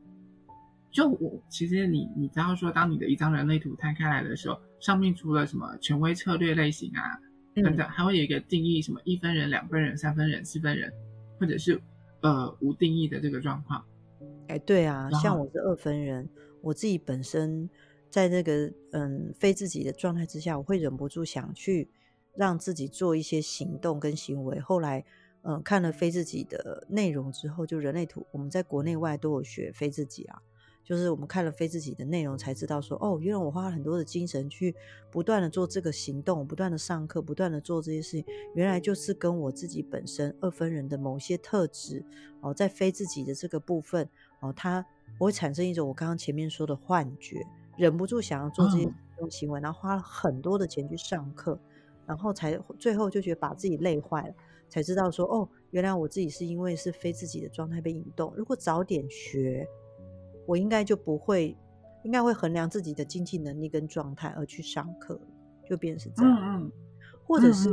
[0.90, 7.18] 就我其实你你知道说，当你的一张人类图摊开来的时候，上面除了什么权威策略类型啊。
[7.60, 10.92] 等等，还会有一个定义，什么一分人、两分人、三分人、四分人，
[11.40, 11.80] 或者是
[12.20, 13.84] 呃无定义的这个状况。
[14.46, 16.28] 哎，对啊，像我是二分人，
[16.62, 17.68] 我自己本身
[18.10, 21.88] 在这个嗯非自己的状态之下，我会忍不住想去
[22.36, 24.60] 让自己做一些行动跟行为。
[24.60, 25.04] 后来，嗯、
[25.48, 30.42] 呃，看了非自己的内容之后，就人类图，我们在国内外都有学非自己啊。
[30.84, 34.76] 就是我们看了非自己的内容，才知道说，哦，原来我花了很多的精神去
[35.10, 42.04] 不断的做这个行动，不断的上课，不断的做这些事情，原来就是跟我自己本身二分人的某些特质
[42.42, 44.06] 哦，在非自己的这个部分
[44.40, 44.84] 哦，它
[45.18, 47.42] 会产生一种我刚刚前面说的幻觉，
[47.78, 48.92] 忍不住想要做这些
[49.30, 51.58] 行为，然后花了很多的钱去上课，
[52.06, 54.34] 然后才最后就觉得把自己累坏了，
[54.68, 59.66] 才知道说，哦，原来我自己是因为是非自己的状态被引动，如果早点学。
[60.46, 61.54] 我应该就不会，
[62.04, 65.20] 应该会衡量自己的经济能力跟状态而去上课，
[65.68, 66.38] 就变成是这样。
[66.40, 66.72] 嗯嗯。
[67.26, 67.68] 或者是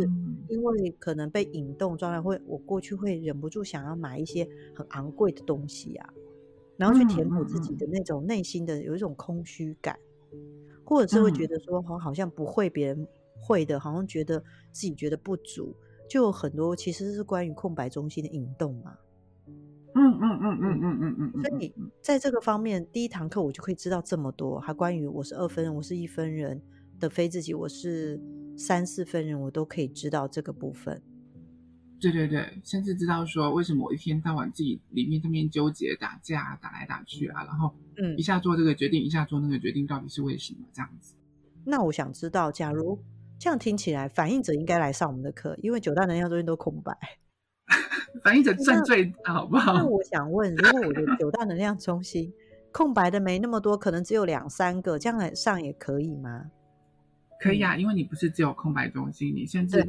[0.50, 6.10] 因为可能被引动状态，会我过去会忍不住想要买一些很昂贵的东西啊，
[6.76, 9.98] 然后去填补自己的那种内心的有一种空虚感，
[10.84, 13.08] 或者是会觉得说，好好像不会别人
[13.40, 14.38] 会的，好像觉得
[14.74, 15.74] 自己觉得不足，
[16.10, 18.96] 就有很多其实是关于空白中心的引动嘛。
[19.98, 26.62] 嗯嗯嗯嗯嗯嗯嗯，所以在这个方面，第一堂课我就可以知道这么多，还关于我是二分人，我是一分人
[27.00, 28.22] 的非自己，我是
[28.58, 31.02] 三四分人，我都可以知道这个部分。
[31.98, 41.15] 对对对，甚至知道说为什么我一天到晚自己里面这边纠结打架打来打去啊，然后嗯，一下做这个决定，一下做那个决定，到底是为什么这样子？
[41.63, 43.00] 那我想知道，假如
[43.38, 46.98] 这样听起来，反映者应该来上我们的课，因为九大能量中心都空白。
[48.24, 49.74] 反映者占最大，好不好？
[49.74, 52.32] 那我想问，如果我的九大能量中心
[52.71, 56.52] 空白的没那么多，可能只有两三个，这样上也可以吗？
[57.39, 59.80] 可以啊，因为你不是只有空白中心，你甚至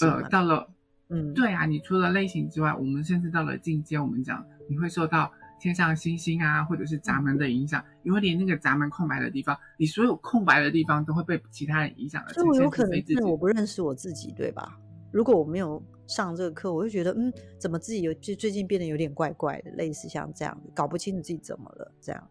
[0.00, 0.68] 呃到了，
[1.10, 12.34] 嗯，对啊，你除了类型之外，我们甚至到了进阶，我们讲你会受到天上星星啊，或者是闸门的影响，因为连那个闸门空白的地方，你所有空白的地方都会被其他人影响的。
[12.34, 14.78] 所以我有可能是我不认识我自己，对吧？
[15.12, 15.82] 如果我没有。
[16.06, 22.28] 上这个课，我就觉得，嗯，怎么自己有最最近变得有点怪怪的，类似像这样，搞不清楚自己怎么了，这样。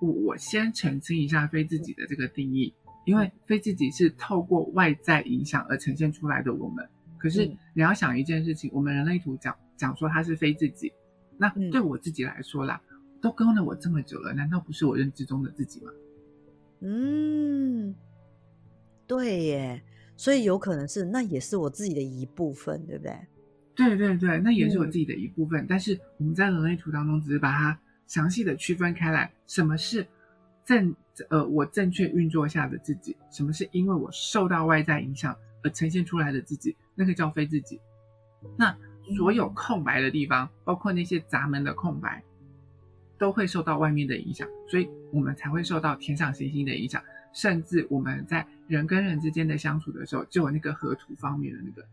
[0.00, 2.72] 我我先澄清一下非自己的这个定义，
[3.04, 6.88] 因为非自己是透过外在影响而呈现出来的我们。
[7.18, 10.92] 可是你要想一件事情，我们人类图讲讲说它是非自己，
[11.36, 12.80] 那对我自己来说啦，
[13.20, 15.90] 都跟了我这么久了，难道不是我认知中的自己吗？
[16.80, 17.94] 嗯，
[19.06, 19.82] 对耶。
[20.16, 23.18] 所以有可能是，那也是我自己的一部分，对不对？
[23.74, 25.64] 对对对，那也是我自己的一部分。
[25.64, 30.06] 嗯、但是我们在人类图当中，只是把它详细的区分开来，什么是
[30.64, 30.94] 正
[31.30, 37.80] 呃我正确运作下的自己，什么是因为我受到外在影响而呈现出来的自己，那个叫非自己。
[38.56, 38.76] 那
[39.16, 42.22] 所有空白的地方，包括那些闸门的空白，
[43.18, 47.02] 都会受到外面的影响，所以我们才会受到天上行星的影响。
[47.32, 51.84] 甚至我们在人跟人之间的相处的时候，就有那个河图方面的那个，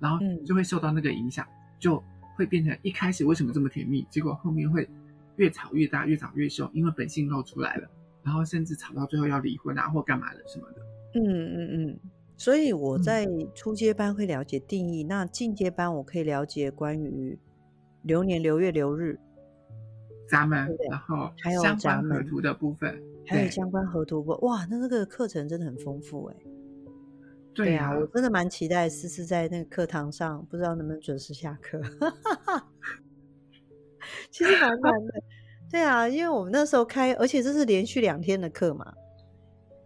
[0.00, 1.46] 然后就会受到那个影响，
[1.78, 2.02] 就
[2.34, 4.88] 会变成一开始为什么这么甜蜜，结果后面会
[5.36, 7.86] 越吵越大，越吵越凶，因为本性露出来了，
[8.22, 10.80] 然后甚至吵到最后要离婚啊或干嘛的什么的。
[11.14, 12.00] 嗯嗯嗯。
[12.36, 17.38] 所以我在初阶班会了解定义，嗯、那进阶班我可以了解关于
[18.02, 19.18] 流年流月流日。
[20.28, 26.36] 然后还有相关合图的部分，还有相关合图部，哇，那那个课程真的很丰富哎。
[27.54, 31.80] 对啊，我真的蛮期待思思在那个课堂上，不知道能不能准时下课。
[34.30, 35.22] 其实蛮难的，
[35.70, 38.92] 对啊，因为我们那时候开，而且这是连续两天的课嘛。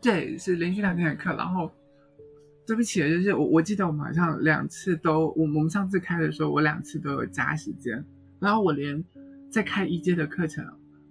[0.00, 1.36] 对，是连续两天的课。
[1.36, 1.70] 然后，
[2.70, 8.04] 对不起，就是我我记得我们好像两次都，我我们上次开的时候，我两次都有加时间，
[8.38, 9.04] 然后我连。
[9.50, 10.64] 在开一阶的课程，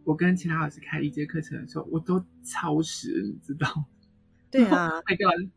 [0.05, 3.83] 我跟其他老师开一阶课程的时候，我都超时，你知道？
[4.49, 5.49] 对啊，每个老师，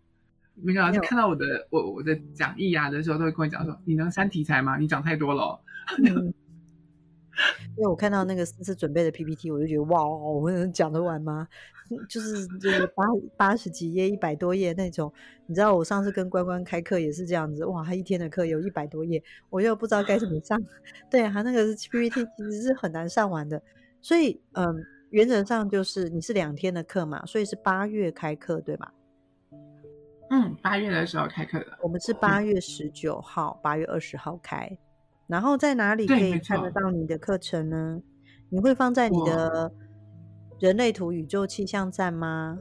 [0.60, 4.78] 每个老师看到我的我我的讲义啊的时候，都会跟我讲说：“你能删题材吗？
[4.78, 5.60] 你讲太多了。”
[6.02, 6.34] 嗯。
[7.76, 11.48] 因为我看到那个思思准备的 PPT，我就觉得哇，我能讲得完吗？
[12.08, 13.04] 就是就是八
[13.36, 15.12] 八十几页、一百多页那种。
[15.46, 20.58] 你知道我上次跟关关开课也是这样子，哇，他一天的课有一百多页，我又不知道该怎么上。
[21.10, 23.60] 对，他那个 PPT 其实是很难上完的。
[24.00, 24.74] 所以，嗯，
[25.10, 28.94] 原则上就是你是两天的课嘛，所以是八月开课，对吧？
[30.30, 31.66] 嗯，八月的时候开课的。
[31.82, 34.66] 我们是八月十九号、八、嗯、月二十号开。
[35.32, 38.02] 然后在哪里可以看得到你的课程呢？
[38.50, 39.72] 你会放在你的
[40.60, 42.58] 人类图宇宙气象站吗？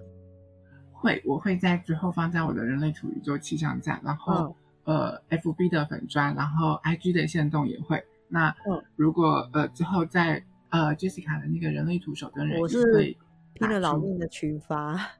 [0.94, 4.56] 会，我会在之后放在我的人类图宇宙气象站，然后、
[4.86, 8.02] 嗯、呃，FB 的粉砖，然后 IG 的线动也会。
[8.30, 13.14] 那、嗯、如果呃之后在呃 Jessica 的那个人类图手灯人，我是
[13.54, 14.98] 拼了老命的群发。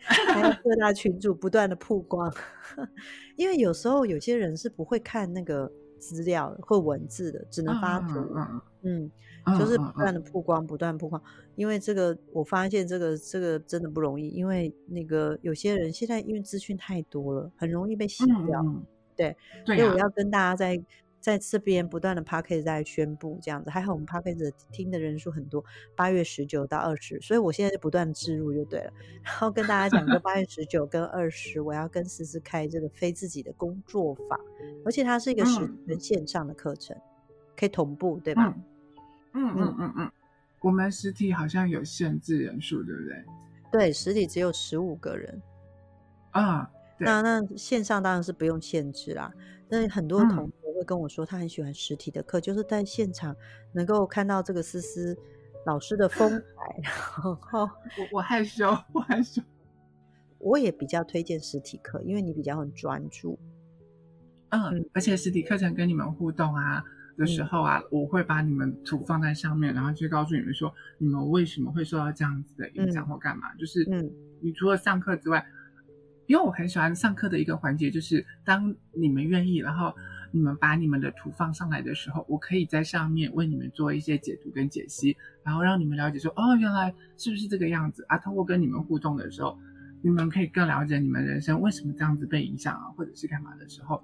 [0.00, 2.32] 还有各大群主不断的曝光，
[3.34, 5.68] 因为有时候有些人是不会看那个
[5.98, 8.34] 资料或文字的，只能发图。
[8.82, 9.10] 嗯，
[9.58, 11.22] 就是不断的曝光，不断曝光。
[11.56, 18.62] 因为这个，我发现这个这个真的不容易，因为那个有些人现在因为资讯太多了，很容易被洗掉。
[18.62, 18.84] 嗯、
[19.16, 19.36] 对，
[19.66, 20.82] 对、啊，所以我要跟大家在。
[21.28, 25.62] 在这边不断的 Podcast 在宣布这样子，还好我们 Podcast 听的人数很多，
[25.94, 28.90] 八月十九到二十，所以我现在就不断置入就对了。
[29.22, 34.40] 然后跟大家讲，说八月十九跟二十，我要跟思思开这个非自己的工作坊，
[34.86, 37.02] 而且它是一个实体跟线上的课程，嗯，
[37.54, 38.56] 可以同步，对吧？
[39.34, 40.10] 嗯嗯嗯嗯，
[40.60, 43.24] 我们实体好像有限制人数，对不对？
[43.70, 45.42] 对，实体只有十五个人。
[46.30, 49.30] 啊，那那线上当然是不用限制啦。
[49.68, 53.34] 那很多同学会跟我说，他很喜欢实体的课，嗯，就是在现场
[53.72, 55.16] 能够看到这个思思
[55.66, 56.80] 老师的风采。
[56.82, 57.36] 然后
[58.12, 59.42] 我我害羞，我害羞。
[60.38, 63.38] 我也比较推荐实体课，因为你比较很专注。
[64.50, 66.82] 嗯，而且实体课程跟你们互动啊
[67.16, 73.52] 的时候啊，嗯，我会把你们图放在上面，然后去告诉你们说，你们为什么会受到这样子的影响或干嘛。
[73.52, 74.10] 嗯，就是，嗯，
[74.40, 75.44] 你除了上课之外。
[76.28, 79.90] 因为我很喜欢上课的一个环节，就是当你们愿意，然后
[80.30, 88.18] 你们把你们的图放上来的时候，我可以在上面为你们做一些解读跟解析，然后让你们了解说，哦，原来是不是这个样子啊？
[88.18, 89.58] 通过跟你们互动的时候，
[90.02, 94.02] 你们可以更了解你们人生为什么这样子被影响啊，或者是干嘛的时候，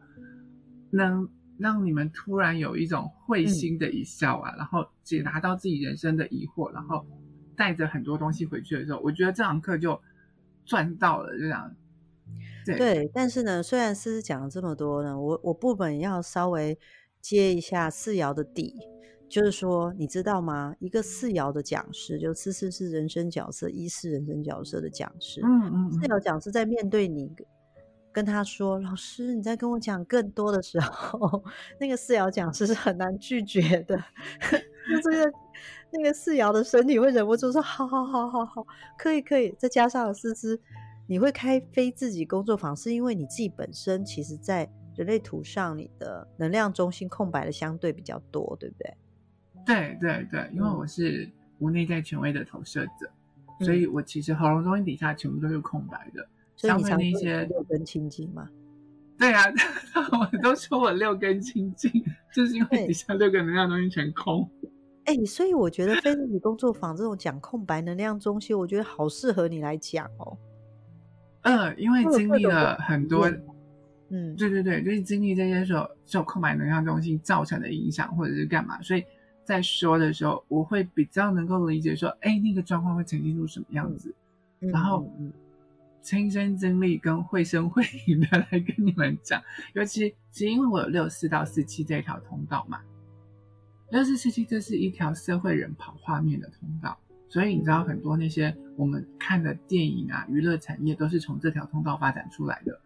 [0.91, 7.07] 能让你们突然有一种会心的一笑啊，嗯、然后解答到自己人生的疑惑，然后
[7.55, 10.01] 带着很多东西回去的时候，我觉得这堂课就
[10.65, 11.71] 赚到了，这样。
[12.65, 16.79] 对，对，但是呢，虽然思思讲了这么多呢，我我部分要稍微
[17.21, 18.75] 接一下四爻的底，
[19.29, 20.75] 就是说，你知道吗？
[20.79, 25.41] 一个四爻的讲师，就思思是人生角色，一是人生角色的讲师。
[25.43, 27.31] 嗯嗯，四爻讲师在面对你，
[28.13, 31.43] 跟他说：“老师，你在跟我讲更多的时候，
[31.81, 33.97] 那个四爻讲师是很难拒绝的。
[34.89, 35.33] ”就这个
[35.91, 38.65] 那个四爻的身体会忍不住说：“好好好好好，
[38.99, 40.61] 可以可以。”再加上思思。
[41.07, 48.97] 你会开非自己工作坊，是因为你自己本身其实，在人类图上，你的能量中心空白的相对比较多，对不对？
[49.67, 53.11] 对对对，因为我是无内在权威的投射者，
[53.61, 56.27] 嗯、所以我其实喉咙中心底下全部都是空白的。
[56.57, 58.49] 所以你常说六根清净吗？
[59.19, 59.43] 对啊，
[60.13, 61.91] 我都说我六根清净，
[62.33, 64.49] 就是因为底下六个能量中心全空。
[65.05, 70.39] 哎，所以我觉得非自己工作坊这种讲空白能量中心，我觉得好适合你来讲哦。
[71.45, 73.31] 嗯，因为经历了很多，
[74.09, 79.05] 嗯，对对对，就是经历这些时候受空白能量中心造成的影响，或者是干嘛，所以
[79.45, 84.15] 在说的时候，我会比较能够理解说，哎，那个状况会呈现出什么样子，
[84.61, 85.07] 嗯、然后
[86.01, 89.43] 亲身经历跟绘声绘影的来跟你们讲，
[89.75, 92.81] 尤其其因为我有六四到四七这条通道嘛，
[93.91, 96.99] 六四四七这是一条社会人跑画面的通道。
[97.35, 102.81] 所以你知道很多那些我们看的电影啊，娱乐产业都是从这条通道发展出来的。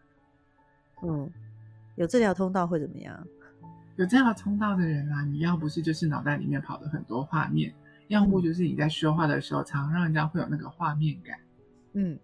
[1.02, 1.30] 嗯，
[1.96, 3.26] 有这条通道会怎么样？
[3.96, 7.74] 有这条通道的人啊，你要不是就是脑袋里面跑了很多画面，
[8.06, 11.38] 要不就是你在说话的时候，常常让人家会有那个画面感。
[11.92, 12.18] 嗯，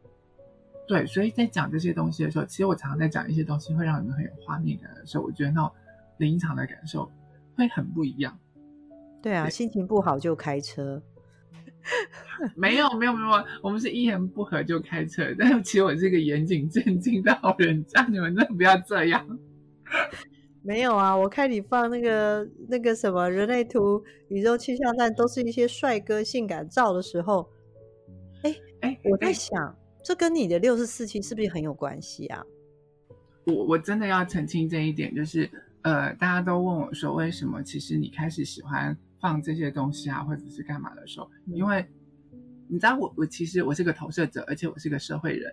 [0.88, 5.70] 对，所以在讲这些东西的时候，其实我常常在讲一些东西会让你们很有画面感的时候，我觉得那种
[6.16, 7.12] 临场的感受
[7.54, 8.34] 会很不一样。
[9.20, 11.02] 对啊，对，心情不好就开车。
[12.56, 15.34] 没有没有没有，我们是一言不合就开车。
[15.38, 19.38] 但是其实我是一个严谨正经的好人，这样你们真的不要这样。
[20.62, 27.46] 没有啊，我看你放那个那个什么人类图、宇宙气象站，都是一些帅哥性感照的时候。
[28.42, 32.42] 哎哎，我在想，这跟你的六十四期是不是很有关系啊？
[33.44, 35.50] 我我真的要澄清这一点，就是
[35.82, 38.96] 呃，大家都问我说，为什么其实你开始喜欢。
[39.24, 41.88] 放这些东西啊，或者是干嘛的时候，因为
[42.68, 45.50] 你知道我，我其实我是个投射者，而且我是个社会人，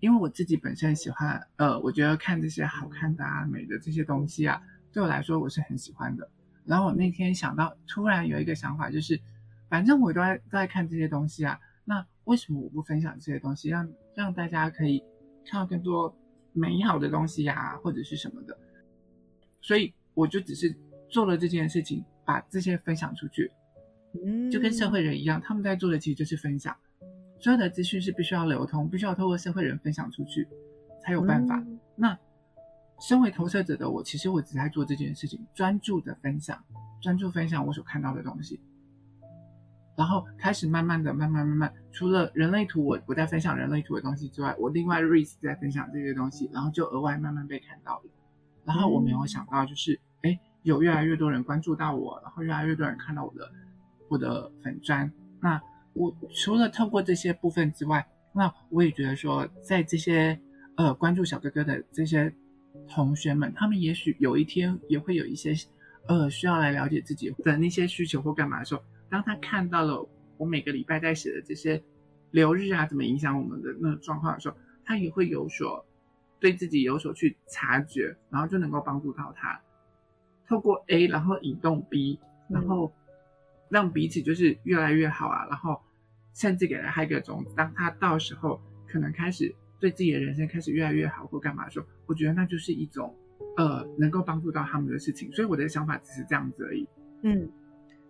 [0.00, 4.60] 因为我自己本身喜欢，呃，我觉得看这些好看的啊、美的这些东西啊，
[4.92, 6.30] 对我来说我是很喜欢的。
[6.66, 9.18] 然后我那天想到，突然有一个想法，就是
[9.70, 15.02] 反正我都在都在看这些东西啊，那为什么我不分享这些东西，让让大家可以
[15.46, 16.14] 看到更多
[16.52, 18.54] 美好的东西呀、啊，或者是什么的？
[19.62, 20.76] 所以我就只是
[21.08, 22.04] 做了这件事情。
[22.28, 23.50] 把这些分享出去，
[24.22, 26.76] 嗯，就跟社会人一样，他们在做的其实就是分享。
[27.40, 30.46] 所有的资讯是必须要流通，必须要透过社会人分享出去，
[31.02, 31.56] 才有办法。
[31.56, 32.18] 嗯、那
[33.00, 36.62] 身为投射者的我，其实我只在做这件事情，专注的分享，
[37.00, 38.60] 专注分享我所看到的东西。
[39.96, 48.10] 然后开始慢慢的、慢慢、慢慢，除了人类图我我在分享人类图的东西之外，我另外 Reese 在分享这些东西，然后就额外慢慢被看到了。
[48.66, 49.98] 然后我没有想到，就是
[50.68, 53.50] 有越来越多人关注到我，然后越来越多人看到我的
[54.08, 55.10] 我的粉专。
[55.40, 55.58] 那
[55.94, 60.38] 我除了透过这些部分之外，那我也觉得说，在这些
[60.76, 62.30] 呃关注小哥哥的这些
[62.86, 65.54] 同学们，他们也许有一天也会有一些
[66.06, 68.82] 呃需要来了解自己的那些需求或干嘛的时候。
[69.08, 70.06] 当他看到了
[70.36, 71.82] 我每个礼拜在写的这些
[72.30, 75.82] 流日啊，怎么影响我们的那个状况的时候，他也会有所
[76.38, 79.58] 对自己有所去察觉，然后就能够帮助到他，
[80.48, 82.18] 透过 A，然后引动 B，
[82.48, 82.92] 然后
[83.68, 85.80] 让彼此就是越来越好啊，然后
[86.34, 93.14] 甚至给了他一个种子，当他到时候可能开始对自己的人生开始越来越好或干嘛的时候，我觉得那就是一种
[93.56, 96.88] 呃能够帮助到他们的事情，所以我的想法只是这样子而已，
[97.22, 97.48] 嗯。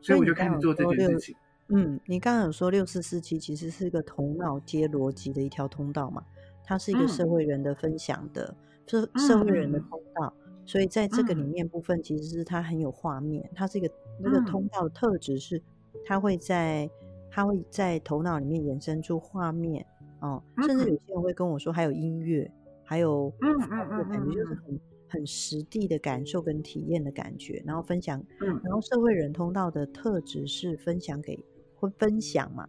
[0.00, 1.34] 所以我就开始做这件事情。
[1.70, 6.22] 嗯，你刚刚有说六四四七其实是一个头脑接逻辑的一条通道嘛？
[6.64, 13.48] 它是一个社会人的分享的社、嗯、社会人的通道，嗯、所以在这个里面部分其实是它很有画面。
[13.54, 13.90] 它是一个
[14.20, 15.60] 那个通道的特质是，
[16.04, 16.88] 它会在
[17.30, 19.84] 它会在头脑里面衍生出画面
[20.20, 22.48] 哦、嗯，甚至有些人会跟我说还有音乐，
[22.84, 24.78] 还有嗯嗯嗯，感觉就是很。
[25.10, 31.42] 很实地的感受跟体验的感觉，然后分享，嗯，然后社会人通道的特质是分享给
[31.76, 32.68] 会分享嘛，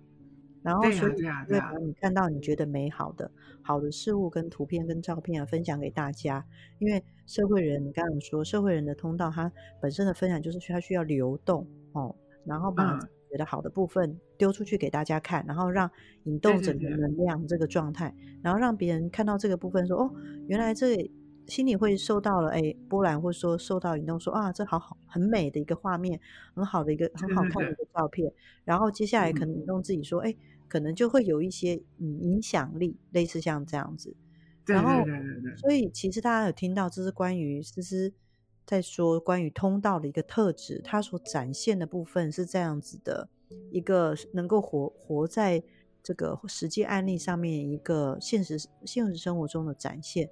[0.61, 3.31] 然后所以会把你看到你觉得美好的
[3.61, 6.45] 好的事物跟图片跟照片啊分享给大家，
[6.79, 9.51] 因为社会人你刚刚说社会人的通道，它
[9.81, 12.99] 本身的分享就是它需要流动哦，然后把
[13.31, 15.89] 觉得好的部分丢出去给大家看，然后让
[16.23, 20.11] 引动整个能量这个状态，然后让别人看到这个部分说哦，
[20.47, 21.09] 原来这。
[21.49, 26.19] 心里会受到了哎波澜，或者说受到引动说，说啊，这好好很美的一个画面，
[26.53, 28.31] 很好的一个很好看的一个照片。
[28.63, 30.37] 然后接下来可能引动自己说，哎、嗯，
[30.67, 34.15] 可能就会有一些嗯影响力，类似像这样子。
[34.65, 35.03] 然后，
[35.57, 38.13] 所以其实大家有听到，这是关于思思
[38.67, 43.27] 在说关于通道的一个特质，它所展现的部分是这样子的
[43.71, 45.63] 一个能够活活在
[46.03, 50.29] 这个实际案例上面一个现实现实生活中的展现。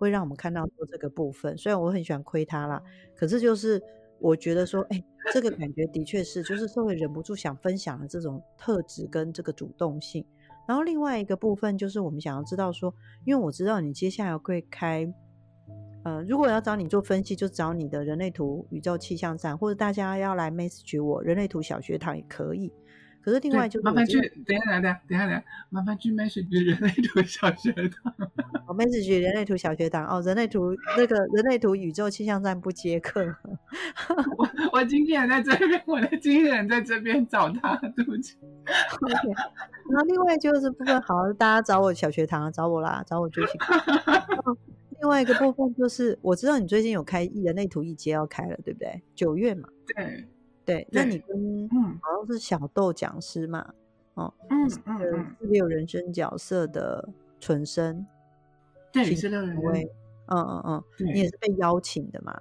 [0.00, 2.82] 会让我们看到说这个部分，虽然我很喜欢亏他啦，
[3.14, 3.80] 可是就是
[4.18, 10.24] 我觉得说，哎，这个感觉的确是，就是社会忍不住想分享的这种特质跟这个主动性。
[10.66, 12.94] 然后另外一个部分就是我们想要知道说，
[13.26, 15.06] 因为我知道你接下来会开，
[16.04, 22.72] 呃，如果要找你做分析，就找你的人类图宇宙气象站，或者大家要来 message 我人类图小学堂也可以。
[23.22, 28.14] 可是另外就是，麻烦去等一下，等一下，等一下，等一下，麻烦去 message 人类图小学堂。
[28.66, 33.22] 哦 message 人类图小学堂哦，人类图那个人类图宇宙气象站不接客。
[34.38, 38.36] 我我经纪人在这边，我的经纪人在这边找他，对不起。
[39.00, 39.28] OK，
[39.90, 43.60] 然后另外就是部分，好，大家找我小学堂，找我啦，找我就行。
[45.00, 49.02] 另外一个部分就是，我知道你最近有开人类图一阶要开了，对不对？
[49.14, 49.68] 九月嘛。
[49.96, 50.28] 对。
[50.70, 53.74] 对，那你跟嗯，好像是小豆讲师嘛，
[54.14, 57.08] 哦，嗯嗯，四六人生角色的
[57.40, 58.06] 纯生，
[58.92, 59.72] 对，四六人生，
[60.26, 62.38] 嗯嗯嗯，你也是被邀请的嘛？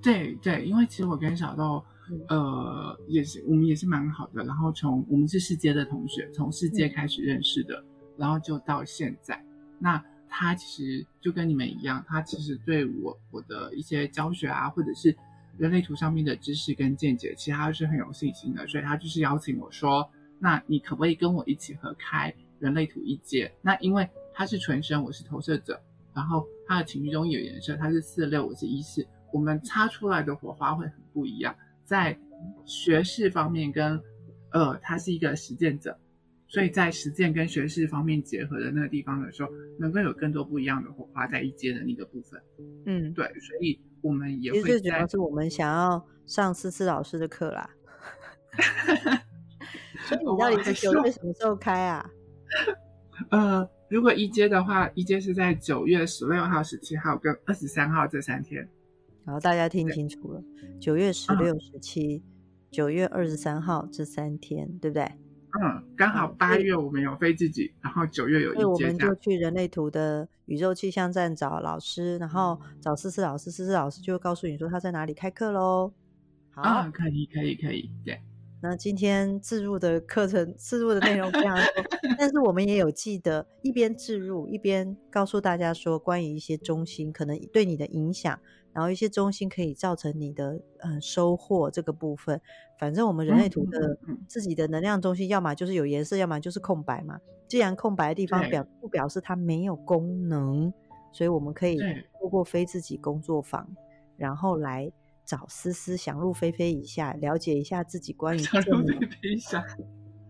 [0.00, 1.82] 对对，因为其实我跟小豆，
[2.28, 7.84] 呃，也是我们也是蛮好的，然后从我们是世界的同学，从世界开始认识的，
[8.16, 9.44] 然后就到现在，
[9.80, 15.16] 那他其实就跟你们一样，他其实对我我的一些教学啊，或者是。
[15.56, 20.08] 人类图上面的知识跟见解，其他是很有信心的，所以他就是邀请我说
[20.40, 25.80] ：“那你可不可以跟我一起合开人类图一阶？”那因为他是纯生，我是投射者，
[26.12, 31.54] 然后他的情绪中有颜色，他是四六，我是一四，我们擦出来的火花会很不一样。
[31.84, 32.18] 在
[32.64, 34.00] 学识方面跟
[34.50, 35.96] 呃，他是一个实践者，
[36.54, 42.40] 所以在实践跟学识方面结合的那个地方的时候，能够有更多不一样的火花在一阶的那个部分。
[42.86, 43.80] 嗯，对，所以。
[44.04, 47.70] 我们也会最主要是我们想要上思思老师的课啦，
[50.06, 52.10] 所以你到底是九月什么时候开啊？
[53.30, 58.68] 呃，如果一阶的话，一阶是在九月十六号、十七号跟二十三号这三天。
[59.24, 60.44] 然后大家听清楚了，
[60.78, 62.22] 九月十六、十七，
[62.70, 65.10] 九月二十三号这三天，对不对？
[65.62, 75.92] 嗯，刚好八月我们有飞自己，然后九月有一节，我们就去人类图的宇宙气象站找老师，然后找思思老师，思思老师就会告诉你说他在哪里开课喽。
[76.50, 78.20] 好，啊，可以，可以，可以，对。
[78.60, 81.64] 那今天置入的课程，置入的内容非常多，
[82.18, 88.38] 但是我们也有记得一边置入一边告诉大家说，关于一些中心可能对你的影响，
[88.74, 92.38] 然后一些中心可以造成你的嗯收获这个部分。
[92.78, 93.96] 反正我们人类图的
[94.28, 97.18] 自己的能量中心，要么就是有颜色，要么就是空白嘛。
[97.46, 100.72] 既然空白的地方表不表示它没有功能，
[101.12, 101.78] 所以我们可以
[102.20, 103.68] 透过非自己工作坊，
[104.16, 104.90] 然后来
[105.24, 109.64] 找思思想入非非一下，了解一下自己 关于想入非非一下，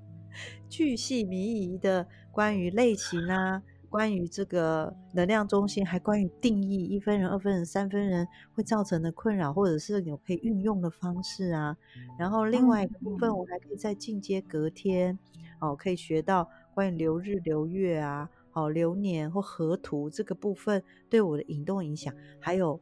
[0.68, 3.62] 巨细靡遗的关于类型啊。
[3.94, 11.76] 关于这个能量中心，还关于定义一分人、二分人、三分人会造成的困扰，或者是有可以运用的方式啊。
[12.18, 15.16] 然后另外一个部分，我还可以再进阶隔天，
[15.60, 22.12] 哦，可以学到关于流日、流月啊，哦，流年或河图这个部分对我的引动影响。
[22.40, 22.80] 还有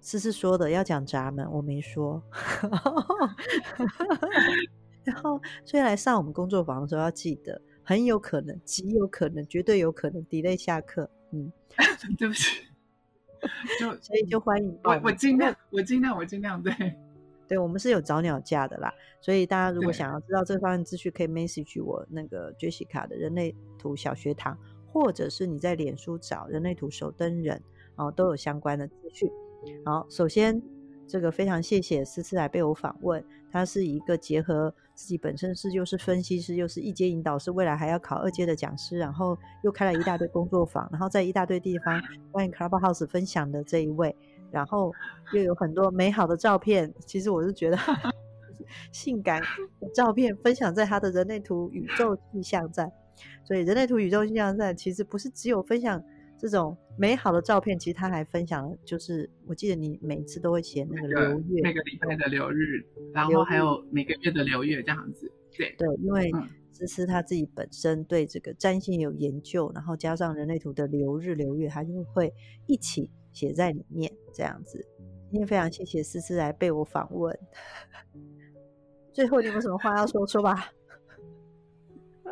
[0.00, 2.22] 思思说的要讲闸门，我没说。
[5.04, 7.60] 然后所以来上我们工作坊的时候要记得。
[7.88, 11.08] 很有可能，极有可能，绝对有可能 delay 下课。
[11.30, 11.50] 嗯，
[12.18, 12.60] 对不起，
[13.80, 16.74] 就所以就欢迎我，我尽量，我尽量，我尽量，对，
[17.48, 18.92] 对，我们是有早鸟价的啦。
[19.22, 24.58] 所以大家如果想要知道这方面资讯，可以 message 我那个 Jessica 的人类图小学堂，
[24.92, 27.58] 或者是你在脸书找人类图守灯人，
[27.96, 29.30] 哦，都有相关的资讯。
[29.86, 30.60] 好，首先
[31.06, 34.74] 这个非常谢谢思思来被我访问，他是一个结合。
[34.98, 44.12] 自己本身是又是分析师，又是一阶引导师，未来还要考二阶的讲师，然后又开了一大堆工作坊，然后在一大堆地方 关于 Clubhouse 分享的这一位，
[44.50, 44.92] 然后
[45.32, 46.92] 又有很多美好的照片。
[47.06, 47.78] 其实我是觉得
[48.90, 49.40] 性感
[49.80, 52.90] 的照片分享在他的人类图宇宙气象站，
[53.44, 56.02] 所以人类图宇宙气象站其实不是只有分享。
[56.38, 65.30] 这种美好的照片，其实他还分享了，就是我记得你每次都会写那个流月，每个礼拜的流日，然后还有每个月的流月这样子。
[65.56, 66.30] 对对，因为
[66.72, 72.32] 思思他自己本身对这个占星有研究，然后加上人类图的流日流月，他就会
[72.66, 74.86] 一起写在里面这样子。
[75.30, 77.36] 今天非常谢谢思思来被我访问，
[79.12, 80.70] 最后你有什么话要说说吧？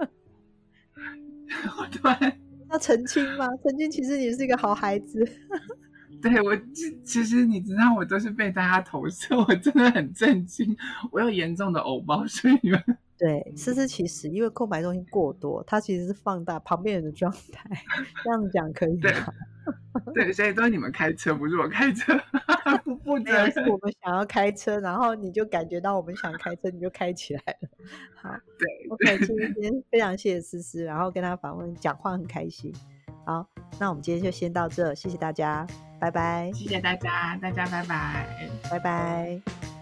[1.78, 2.45] 我突然。
[2.70, 3.46] 要澄清吗？
[3.62, 5.24] 澄清，其实你是一个好孩子。
[6.22, 10.76] 对，我其其实你知道，我都是被大家投射，我真的很震惊。
[11.12, 12.82] 我有严重的偶包，所以你们
[13.18, 17.70] 对思思其实因为空白东西过多，它其实是放大旁边人的状态。
[18.24, 19.32] 这样讲可以吗？
[20.14, 22.12] 对，所以都是你们开车，不是我开车，
[22.84, 23.50] 不负责。
[23.50, 27.68] 是我们想要开车，然后你就感觉到我们想开车，你就开起来了。
[28.14, 32.72] 好，对，OK，今天非常谢谢思思，然后跟他访问，讲话很开心。
[33.24, 33.44] 好，
[33.80, 35.66] 那我们今天就先到这，谢谢大家，
[35.98, 36.52] 拜拜。
[36.52, 39.75] 谢谢大家，大家拜拜，拜拜。